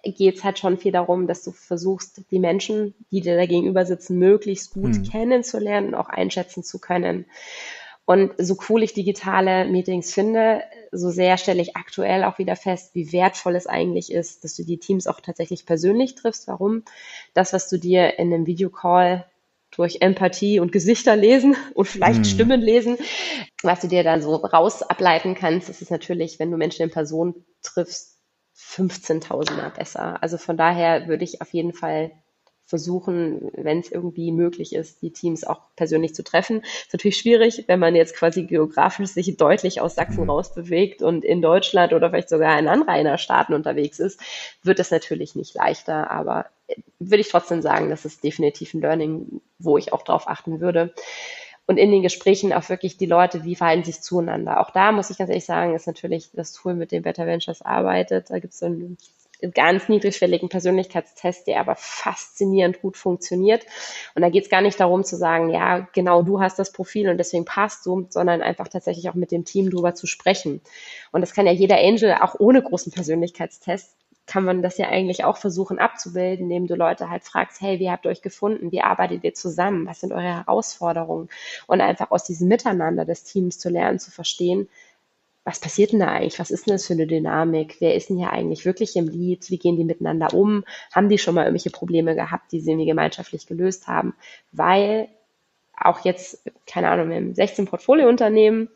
geht 0.05 0.37
es 0.37 0.45
halt 0.45 0.59
schon 0.59 0.79
viel 0.79 0.93
darum, 0.93 1.27
dass 1.27 1.43
du 1.43 1.53
versuchst, 1.53 2.23
die 2.31 2.39
Menschen, 2.39 2.95
die 3.11 3.21
dir 3.21 3.37
da 3.37 3.47
gegenüber 3.47 3.85
sitzen, 3.85 4.19
möglichst 4.19 4.73
gut 4.73 4.95
hm. 4.95 5.03
kennenzulernen 5.05 5.89
und 5.89 5.95
auch 5.95 6.09
einschätzen 6.09 6.63
zu 6.63 6.79
können. 6.79 7.27
Und 8.07 8.35
so 8.39 8.57
cool 8.69 8.85
ich 8.85 8.95
digitale 8.95 9.65
Meetings 9.65 10.15
finde, 10.15 10.63
so 10.93 11.11
sehr 11.11 11.37
stelle 11.39 11.61
ich 11.61 11.77
aktuell 11.77 12.23
auch 12.23 12.39
wieder 12.39 12.55
fest, 12.55 12.95
wie 12.95 13.13
wertvoll 13.13 13.57
es 13.57 13.67
eigentlich 13.67 14.13
ist, 14.13 14.45
dass 14.45 14.55
du 14.55 14.65
die 14.65 14.79
Teams 14.79 15.09
auch 15.09 15.21
tatsächlich 15.21 15.67
persönlich 15.67 16.15
triffst. 16.15 16.47
Warum? 16.47 16.85
Das, 17.35 17.53
was 17.53 17.69
du 17.69 17.79
dir 17.79 18.19
in 18.21 18.33
einem 18.33 18.47
Videocall 18.47 19.27
durch 19.73 19.99
Empathie 20.01 20.61
und 20.61 20.71
Gesichter 20.71 21.17
lesen 21.17 21.57
und 21.75 21.87
vielleicht 21.87 22.19
hm. 22.19 22.25
Stimmen 22.25 22.61
lesen, 22.61 22.97
was 23.63 23.81
du 23.81 23.89
dir 23.89 24.05
dann 24.05 24.23
so 24.23 24.37
raus 24.37 24.83
ableiten 24.83 25.35
kannst, 25.35 25.69
das 25.69 25.83
ist 25.83 25.91
natürlich, 25.91 26.39
wenn 26.39 26.53
du 26.53 26.57
Menschen 26.57 26.83
in 26.83 26.91
Person 26.91 27.45
triffst, 27.63 28.21
15.000er 28.57 29.71
besser. 29.71 30.23
Also 30.23 30.39
von 30.39 30.57
daher 30.57 31.09
würde 31.09 31.25
ich 31.25 31.43
auf 31.43 31.53
jeden 31.53 31.73
Fall 31.73 32.13
versuchen, 32.67 33.49
wenn 33.55 33.79
es 33.79 33.91
irgendwie 33.91 34.33
möglich 34.33 34.75
ist, 34.75 35.01
die 35.01 35.13
Teams 35.13 35.45
auch 35.45 35.61
persönlich 35.77 36.15
zu 36.15 36.25
treffen. 36.25 36.63
Ist 36.63 36.93
natürlich 36.93 37.17
schwierig, 37.17 37.65
wenn 37.69 37.79
man 37.79 37.95
jetzt 37.95 38.17
quasi 38.17 38.43
geografisch 38.43 39.11
sich 39.11 39.37
deutlich 39.37 39.81
aus 39.81 39.95
Sachsen 39.95 40.25
mhm. 40.25 40.31
rausbewegt 40.31 41.01
und 41.01 41.25
in 41.25 41.41
Deutschland 41.41 41.93
oder 41.93 42.11
vielleicht 42.11 42.29
sogar 42.29 42.59
in 42.59 42.67
Anrainerstaaten 42.67 43.55
unterwegs 43.55 44.01
ist, 44.01 44.21
wird 44.63 44.81
das 44.81 44.91
natürlich 44.91 45.37
nicht 45.37 45.55
leichter. 45.55 46.11
Aber 46.11 46.47
äh, 46.67 46.75
würde 46.99 47.21
ich 47.21 47.29
trotzdem 47.29 47.63
sagen, 47.63 47.89
das 47.89 48.05
ist 48.05 48.25
definitiv 48.25 48.75
ein 48.75 48.81
Learning, 48.81 49.41
wo 49.61 49.79
ich 49.79 49.93
auch 49.93 50.03
drauf 50.03 50.27
achten 50.27 50.61
würde. 50.61 50.93
Und 51.69 51.79
in 51.79 51.91
den 51.91 52.03
Gesprächen 52.03 52.53
auch 52.53 52.69
wirklich 52.69 52.97
die 52.97 53.07
Leute, 53.07 53.45
wie 53.45 53.57
verhalten 53.57 53.85
sich 53.85 54.01
zueinander. 54.01 54.61
Auch 54.61 54.71
da 54.71 54.93
muss 54.93 55.11
ich 55.11 55.19
ganz 55.19 55.31
ehrlich 55.31 55.45
sagen, 55.45 55.75
ist 55.75 55.87
natürlich 55.87 56.31
das 56.33 56.53
Tool, 56.53 56.75
mit 56.75 56.93
dem 56.93 57.03
Better 57.03 57.27
Ventures 57.27 57.63
arbeitet. 57.63 58.31
Da 58.31 58.39
gibt 58.39 58.55
es 58.55 58.61
so 58.61 58.67
ein 58.67 58.97
ganz 59.55 59.89
niedrigschwelligen 59.89 60.49
Persönlichkeitstest, 60.49 61.47
der 61.47 61.61
aber 61.61 61.77
faszinierend 61.77 62.81
gut 62.81 62.97
funktioniert. 62.97 63.67
Und 64.15 64.23
da 64.23 64.31
geht 64.31 64.45
es 64.45 64.51
gar 64.51 64.63
nicht 64.63 64.81
darum 64.81 65.05
zu 65.05 65.17
sagen, 65.17 65.51
ja, 65.51 65.89
genau 65.93 66.23
du 66.23 66.41
hast 66.41 66.59
das 66.59 66.73
Profil 66.73 67.09
und 67.09 67.19
deswegen 67.19 67.45
passt 67.45 67.85
du, 67.87 68.07
sondern 68.11 68.43
einfach 68.43 68.69
tatsächlich 68.69 69.09
auch 69.09 69.15
mit 69.15 69.31
dem 69.31 69.45
Team 69.45 69.71
drüber 69.71 69.95
zu 69.95 70.07
sprechen. 70.07 70.61
Und 71.13 71.21
das 71.21 71.35
kann 71.35 71.47
ja 71.47 71.53
jeder 71.53 71.79
Angel 71.79 72.15
auch 72.21 72.37
ohne 72.39 72.63
großen 72.63 72.93
Persönlichkeitstest 72.93 73.95
kann 74.27 74.45
man 74.45 74.61
das 74.61 74.77
ja 74.77 74.89
eigentlich 74.89 75.25
auch 75.25 75.37
versuchen 75.37 75.79
abzubilden, 75.79 76.47
indem 76.47 76.67
du 76.67 76.75
Leute 76.75 77.09
halt 77.09 77.23
fragst, 77.23 77.61
hey, 77.61 77.79
wie 77.79 77.91
habt 77.91 78.05
ihr 78.05 78.11
euch 78.11 78.23
gefunden? 78.23 78.73
Wie 78.73 78.83
arbeitet 78.83 79.23
ihr 79.23 79.35
zusammen? 79.35 79.87
Was 79.87 80.01
sind 80.01 80.13
eure 80.13 80.23
Herausforderungen? 80.23 81.29
Und 81.67 81.81
einfach 81.81 82.11
aus 82.11 82.25
diesem 82.25 82.49
Miteinander 82.49 83.05
des 83.05 83.23
Teams 83.23 83.59
zu 83.59 83.69
lernen, 83.69 84.01
zu 84.01 84.11
verstehen, 84.11 84.69
was 85.47 85.59
passiert 85.61 85.93
denn 85.93 86.01
da 86.01 86.09
eigentlich? 86.09 86.41
Was 86.41 86.51
ist 86.51 86.67
denn 86.67 86.75
das 86.75 86.89
für 86.89 86.95
eine 86.95 87.07
Dynamik? 87.07 87.77
Wer 87.79 87.95
ist 87.95 88.11
denn 88.11 88.17
hier 88.17 88.33
eigentlich 88.33 88.65
wirklich 88.65 88.97
im 88.97 89.07
Lied? 89.07 89.49
Wie 89.49 89.59
gehen 89.59 89.77
die 89.77 89.85
miteinander 89.85 90.35
um? 90.35 90.65
Haben 90.93 91.09
die 91.09 91.19
schon 91.19 91.37
mal 91.37 91.45
irgendwelche 91.45 91.71
Probleme 91.71 92.17
gehabt, 92.17 92.51
die 92.51 92.59
sie 92.61 92.73
irgendwie 92.73 92.89
gemeinschaftlich 92.89 93.47
gelöst 93.47 93.87
haben? 93.87 94.17
Weil 94.51 95.09
auch 95.77 96.05
jetzt, 96.05 96.43
keine 96.67 96.89
Ahnung, 96.89 97.13
im 97.13 97.33
16 97.33 97.67
Portfoliounternehmen, 97.67 98.71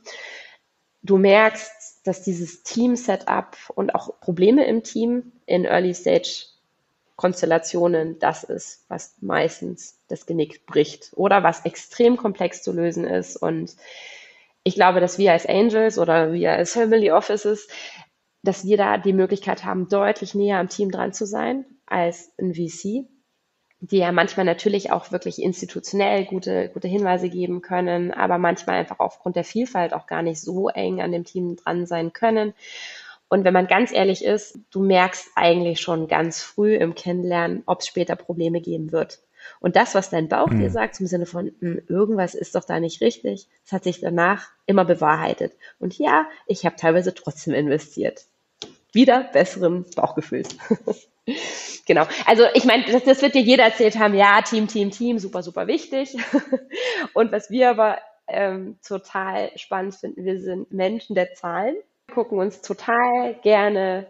du 1.03 1.19
merkst, 1.19 2.07
dass 2.07 2.23
dieses 2.23 2.63
Team-Setup 2.63 3.57
und 3.75 3.97
auch 3.97 4.21
Probleme 4.21 4.65
im 4.65 4.85
Team 4.85 5.33
in 5.47 5.65
Early-Stage-Konstellationen 5.65 8.21
das 8.21 8.45
ist, 8.45 8.85
was 8.87 9.17
meistens 9.21 9.99
das 10.07 10.25
Genick 10.25 10.67
bricht 10.67 11.11
oder 11.17 11.43
was 11.43 11.65
extrem 11.65 12.17
komplex 12.17 12.63
zu 12.63 12.71
lösen 12.71 13.09
ist 13.09 13.37
und 13.37 13.75
ich 14.71 14.77
glaube, 14.77 15.01
dass 15.01 15.19
wir 15.19 15.33
als 15.33 15.47
Angels 15.47 15.99
oder 15.99 16.33
wir 16.33 16.53
als 16.53 16.75
Family 16.75 17.11
Offices, 17.11 17.67
dass 18.45 18.65
wir 18.65 18.77
da 18.77 18.99
die 18.99 19.13
Möglichkeit 19.13 19.65
haben, 19.65 19.89
deutlich 19.89 20.37
näher 20.37 20.59
am 20.59 20.69
Team 20.69 20.93
dran 20.93 21.13
zu 21.13 21.27
sein 21.27 21.65
als 21.87 22.33
ein 22.39 22.55
VC, 22.55 23.09
die 23.81 23.99
ja 23.99 24.13
manchmal 24.13 24.47
natürlich 24.47 24.93
auch 24.93 25.11
wirklich 25.11 25.43
institutionell 25.43 26.25
gute, 26.25 26.69
gute 26.69 26.87
Hinweise 26.87 27.29
geben 27.29 27.63
können, 27.63 28.13
aber 28.13 28.39
manchmal 28.39 28.77
einfach 28.77 29.01
aufgrund 29.01 29.35
der 29.35 29.43
Vielfalt 29.43 29.93
auch 29.93 30.07
gar 30.07 30.23
nicht 30.23 30.41
so 30.41 30.69
eng 30.69 31.01
an 31.01 31.11
dem 31.11 31.25
Team 31.25 31.57
dran 31.57 31.85
sein 31.85 32.13
können. 32.13 32.55
Und 33.29 33.43
wenn 33.43 33.55
man 33.55 33.67
ganz 33.67 33.91
ehrlich 33.91 34.25
ist, 34.25 34.57
du 34.71 34.83
merkst 34.83 35.31
eigentlich 35.35 35.81
schon 35.81 36.07
ganz 36.07 36.45
früh 36.45 36.77
im 36.77 36.95
Kennenlernen, 36.95 37.65
ob 37.67 37.81
es 37.81 37.89
später 37.89 38.15
Probleme 38.15 38.61
geben 38.61 38.93
wird. 38.93 39.19
Und 39.59 39.77
das, 39.77 39.95
was 39.95 40.11
dein 40.11 40.29
Bauch 40.29 40.49
mhm. 40.49 40.61
dir 40.61 40.71
sagt, 40.71 41.01
im 41.01 41.07
Sinne 41.07 41.27
von, 41.27 41.53
hm, 41.61 41.83
irgendwas 41.89 42.35
ist 42.35 42.55
doch 42.55 42.65
da 42.65 42.81
nicht 42.81 43.01
richtig, 43.01 43.49
das 43.65 43.73
hat 43.73 43.85
sich 43.85 44.01
danach 44.01 44.49
immer 44.67 44.85
bewahrheitet. 44.85 45.53
Und 45.79 45.99
ja, 45.99 46.27
ich 46.47 46.65
habe 46.65 46.77
teilweise 46.77 47.15
trotzdem 47.15 47.55
investiert. 47.55 48.25
Wieder 48.93 49.25
besseren 49.33 49.85
Bauchgefühls. 49.95 50.57
genau. 51.87 52.07
Also 52.27 52.45
ich 52.55 52.65
meine, 52.65 52.85
das, 52.91 53.05
das 53.05 53.23
wird 53.23 53.35
dir 53.35 53.43
jeder 53.43 53.65
erzählt 53.65 53.99
haben, 53.99 54.15
ja, 54.15 54.43
Team, 54.43 54.67
Team, 54.69 54.91
Team, 54.91 55.19
super, 55.19 55.43
super 55.43 55.67
wichtig. 55.67 56.17
Und 57.15 57.33
was 57.33 57.51
wir 57.51 57.71
aber 57.71 57.99
ähm, 58.27 58.79
total 58.87 59.51
spannend 59.57 59.95
finden, 59.95 60.25
wir 60.25 60.41
sind 60.41 60.73
Menschen 60.73 61.15
der 61.15 61.35
Zahlen, 61.35 61.77
gucken 62.13 62.39
uns 62.39 62.61
total 62.63 63.35
gerne 63.43 64.07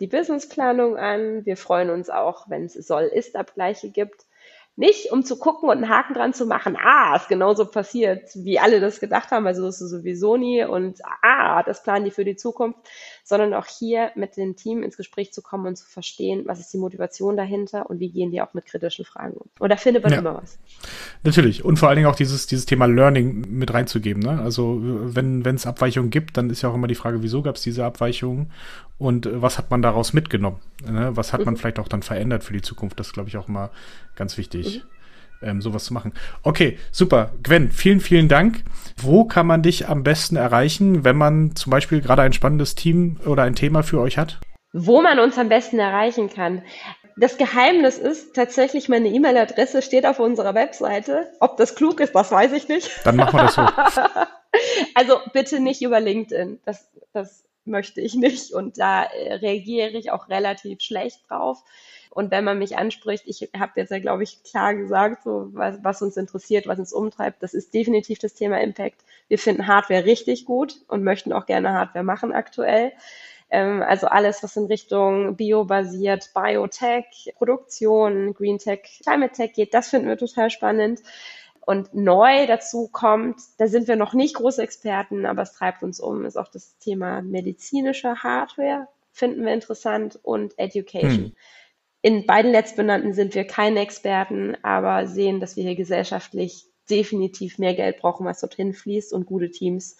die 0.00 0.06
Businessplanung 0.06 0.96
an. 0.96 1.46
Wir 1.46 1.56
freuen 1.56 1.90
uns 1.90 2.10
auch, 2.10 2.48
wenn 2.48 2.64
es 2.64 2.74
Soll-Ist-Abgleiche 2.74 3.90
gibt. 3.90 4.26
Nicht, 4.76 5.12
um 5.12 5.24
zu 5.24 5.38
gucken 5.38 5.68
und 5.68 5.76
einen 5.76 5.88
Haken 5.88 6.14
dran 6.14 6.34
zu 6.34 6.46
machen, 6.46 6.76
ah, 6.76 7.14
ist 7.14 7.28
genauso 7.28 7.66
passiert, 7.66 8.30
wie 8.34 8.58
alle 8.58 8.80
das 8.80 8.98
gedacht 8.98 9.30
haben, 9.30 9.46
also 9.46 9.68
ist 9.68 9.78
sowieso 9.78 10.36
nie. 10.36 10.64
Und 10.64 11.00
ah, 11.22 11.62
das 11.62 11.84
planen 11.84 12.04
die 12.04 12.10
für 12.10 12.24
die 12.24 12.34
Zukunft, 12.34 12.80
sondern 13.24 13.54
auch 13.54 13.66
hier 13.66 14.10
mit 14.14 14.36
dem 14.36 14.54
Team 14.54 14.82
ins 14.82 14.98
Gespräch 14.98 15.32
zu 15.32 15.40
kommen 15.40 15.66
und 15.66 15.76
zu 15.76 15.86
verstehen, 15.86 16.42
was 16.44 16.60
ist 16.60 16.72
die 16.74 16.78
Motivation 16.78 17.36
dahinter 17.36 17.88
und 17.88 17.98
wie 17.98 18.10
gehen 18.10 18.30
die 18.30 18.42
auch 18.42 18.52
mit 18.52 18.66
kritischen 18.66 19.06
Fragen 19.06 19.34
um. 19.34 19.48
Und 19.58 19.70
da 19.70 19.76
findet 19.76 20.02
man 20.02 20.12
ja. 20.12 20.18
immer 20.18 20.42
was. 20.42 20.58
Natürlich. 21.22 21.64
Und 21.64 21.78
vor 21.78 21.88
allen 21.88 21.96
Dingen 21.96 22.08
auch 22.08 22.16
dieses, 22.16 22.46
dieses 22.46 22.66
Thema 22.66 22.84
Learning 22.84 23.46
mit 23.48 23.72
reinzugeben. 23.72 24.22
Ne? 24.22 24.40
Also 24.42 24.78
wenn 24.82 25.42
es 25.46 25.66
Abweichungen 25.66 26.10
gibt, 26.10 26.36
dann 26.36 26.50
ist 26.50 26.60
ja 26.60 26.68
auch 26.68 26.74
immer 26.74 26.86
die 26.86 26.94
Frage, 26.94 27.22
wieso 27.22 27.40
gab 27.40 27.56
es 27.56 27.62
diese 27.62 27.84
Abweichungen 27.84 28.52
und 28.98 29.24
äh, 29.24 29.40
was 29.40 29.56
hat 29.56 29.70
man 29.70 29.80
daraus 29.80 30.12
mitgenommen? 30.12 30.60
Ne? 30.86 31.16
Was 31.16 31.32
hat 31.32 31.46
man 31.46 31.54
mhm. 31.54 31.58
vielleicht 31.58 31.78
auch 31.78 31.88
dann 31.88 32.02
verändert 32.02 32.44
für 32.44 32.52
die 32.52 32.62
Zukunft? 32.62 33.00
Das 33.00 33.06
ist, 33.06 33.12
glaube 33.14 33.30
ich, 33.30 33.38
auch 33.38 33.48
immer 33.48 33.70
ganz 34.16 34.36
wichtig. 34.36 34.84
Mhm 34.84 34.93
ähm, 35.44 35.60
sowas 35.60 35.84
zu 35.84 35.94
machen. 35.94 36.12
Okay, 36.42 36.78
super. 36.90 37.32
Gwen, 37.42 37.70
vielen, 37.70 38.00
vielen 38.00 38.28
Dank. 38.28 38.64
Wo 38.96 39.24
kann 39.24 39.46
man 39.46 39.62
dich 39.62 39.88
am 39.88 40.02
besten 40.02 40.36
erreichen, 40.36 41.04
wenn 41.04 41.16
man 41.16 41.56
zum 41.56 41.70
Beispiel 41.70 42.00
gerade 42.00 42.22
ein 42.22 42.32
spannendes 42.32 42.74
Team 42.74 43.18
oder 43.26 43.42
ein 43.42 43.54
Thema 43.54 43.82
für 43.82 44.00
euch 44.00 44.18
hat? 44.18 44.40
Wo 44.72 45.02
man 45.02 45.18
uns 45.18 45.38
am 45.38 45.48
besten 45.48 45.78
erreichen 45.78 46.30
kann. 46.30 46.62
Das 47.16 47.38
Geheimnis 47.38 47.96
ist 47.96 48.34
tatsächlich, 48.34 48.88
meine 48.88 49.08
E-Mail-Adresse 49.08 49.82
steht 49.82 50.04
auf 50.04 50.18
unserer 50.18 50.54
Webseite. 50.54 51.30
Ob 51.38 51.56
das 51.56 51.76
klug 51.76 52.00
ist, 52.00 52.14
das 52.14 52.32
weiß 52.32 52.52
ich 52.52 52.68
nicht. 52.68 52.90
Dann 53.04 53.16
machen 53.16 53.38
wir 53.38 53.42
das 53.44 53.54
so. 53.54 53.62
also 54.94 55.18
bitte 55.32 55.60
nicht 55.60 55.82
über 55.82 56.00
LinkedIn. 56.00 56.58
Das, 56.64 56.88
das 57.12 57.43
möchte 57.66 58.00
ich 58.00 58.14
nicht. 58.14 58.52
Und 58.52 58.78
da 58.78 59.04
äh, 59.04 59.34
reagiere 59.34 59.90
ich 59.90 60.10
auch 60.10 60.28
relativ 60.28 60.80
schlecht 60.80 61.28
drauf. 61.28 61.62
Und 62.10 62.30
wenn 62.30 62.44
man 62.44 62.58
mich 62.58 62.78
anspricht, 62.78 63.24
ich 63.26 63.50
habe 63.58 63.72
jetzt 63.76 63.90
ja, 63.90 63.98
glaube 63.98 64.22
ich, 64.22 64.42
klar 64.44 64.74
gesagt, 64.74 65.24
so 65.24 65.48
was, 65.52 65.82
was 65.82 66.00
uns 66.00 66.16
interessiert, 66.16 66.68
was 66.68 66.78
uns 66.78 66.92
umtreibt, 66.92 67.42
das 67.42 67.54
ist 67.54 67.74
definitiv 67.74 68.20
das 68.20 68.34
Thema 68.34 68.60
Impact. 68.60 69.04
Wir 69.26 69.38
finden 69.38 69.66
Hardware 69.66 70.04
richtig 70.04 70.44
gut 70.44 70.76
und 70.86 71.02
möchten 71.02 71.32
auch 71.32 71.46
gerne 71.46 71.72
Hardware 71.72 72.04
machen 72.04 72.32
aktuell. 72.32 72.92
Ähm, 73.50 73.82
also 73.82 74.06
alles, 74.06 74.42
was 74.42 74.56
in 74.56 74.66
Richtung 74.66 75.36
biobasiert, 75.36 76.30
Biotech, 76.34 77.34
Produktion, 77.36 78.32
Green 78.34 78.58
Tech, 78.58 79.00
Climate 79.02 79.34
Tech 79.34 79.52
geht, 79.52 79.74
das 79.74 79.90
finden 79.90 80.08
wir 80.08 80.16
total 80.16 80.50
spannend. 80.50 81.00
Und 81.66 81.94
neu 81.94 82.46
dazu 82.46 82.88
kommt, 82.88 83.40
da 83.58 83.66
sind 83.68 83.88
wir 83.88 83.96
noch 83.96 84.12
nicht 84.12 84.34
große 84.34 84.62
Experten, 84.62 85.24
aber 85.24 85.42
es 85.42 85.54
treibt 85.54 85.82
uns 85.82 85.98
um, 85.98 86.24
ist 86.26 86.36
auch 86.36 86.48
das 86.48 86.76
Thema 86.78 87.22
medizinische 87.22 88.22
Hardware, 88.22 88.88
finden 89.12 89.44
wir 89.46 89.54
interessant 89.54 90.18
und 90.22 90.58
Education. 90.58 91.10
Hm. 91.10 91.32
In 92.02 92.26
beiden 92.26 92.52
letztbenannten 92.52 93.14
sind 93.14 93.34
wir 93.34 93.46
keine 93.46 93.80
Experten, 93.80 94.58
aber 94.62 95.06
sehen, 95.06 95.40
dass 95.40 95.56
wir 95.56 95.64
hier 95.64 95.74
gesellschaftlich 95.74 96.66
definitiv 96.90 97.58
mehr 97.58 97.72
Geld 97.72 97.98
brauchen, 97.98 98.26
was 98.26 98.40
dorthin 98.40 98.74
fließt 98.74 99.14
und 99.14 99.24
gute 99.24 99.50
Teams, 99.50 99.96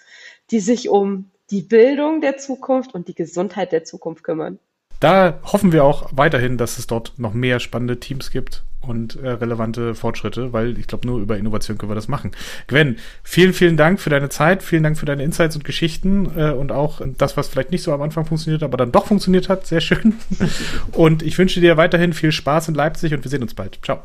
die 0.51 0.61
sich 0.61 0.91
um 0.91 1.31
die 1.51 1.63
Bildung 1.63 2.21
der 2.21 2.37
Zukunft 2.37 2.95
und 2.95 3.09
die 3.09 3.15
Gesundheit 3.15 3.73
der 3.73 3.85
Zukunft 3.85 4.23
kümmern. 4.23 4.59
Da 5.05 5.35
hoffen 5.45 5.73
wir 5.73 5.85
auch 5.85 6.09
weiterhin, 6.13 6.57
dass 6.57 6.79
es 6.79 6.87
dort 6.87 7.13
noch 7.19 7.35
mehr 7.35 7.61
spannende 7.61 8.01
Teams 8.01 8.31
gibt 8.31 8.63
und 8.81 9.17
äh, 9.17 9.33
relevante 9.33 9.95
Fortschritte, 9.95 10.55
weil 10.55 10.79
ich 10.79 10.87
glaube, 10.87 11.07
nur 11.07 11.21
über 11.21 11.37
Innovation 11.37 11.77
können 11.77 11.91
wir 11.91 11.95
das 11.95 12.09
machen. 12.09 12.31
Gwen, 12.69 12.97
vielen, 13.23 13.53
vielen 13.53 13.77
Dank 13.77 14.01
für 14.01 14.09
deine 14.09 14.31
Zeit, 14.31 14.63
vielen 14.63 14.83
Dank 14.83 14.97
für 14.97 15.05
deine 15.05 15.23
Insights 15.23 15.57
und 15.57 15.65
Geschichten 15.67 16.33
äh, 16.39 16.53
und 16.53 16.73
auch 16.73 17.03
das, 17.19 17.37
was 17.37 17.49
vielleicht 17.49 17.71
nicht 17.71 17.83
so 17.83 17.93
am 17.93 18.01
Anfang 18.01 18.25
funktioniert, 18.25 18.63
aber 18.63 18.79
dann 18.79 18.93
doch 18.93 19.05
funktioniert 19.05 19.51
hat. 19.51 19.67
Sehr 19.67 19.83
schön. 19.83 20.15
und 20.93 21.23
ich 21.23 21.37
wünsche 21.37 21.61
dir 21.61 21.77
weiterhin 21.77 22.15
viel 22.15 22.33
Spaß 22.33 22.69
in 22.69 22.75
Leipzig 22.75 23.13
und 23.13 23.23
wir 23.23 23.31
sehen 23.31 23.43
uns 23.43 23.53
bald. 23.53 23.81
Ciao. 23.83 23.99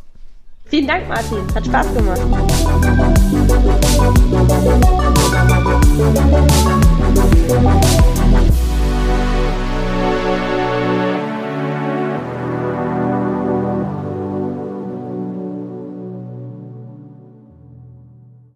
Vielen 0.65 0.85
Dank, 0.85 1.07
Martin. 1.07 1.55
Hat 1.55 1.65
Spaß 1.65 1.93
gemacht. 1.93 2.19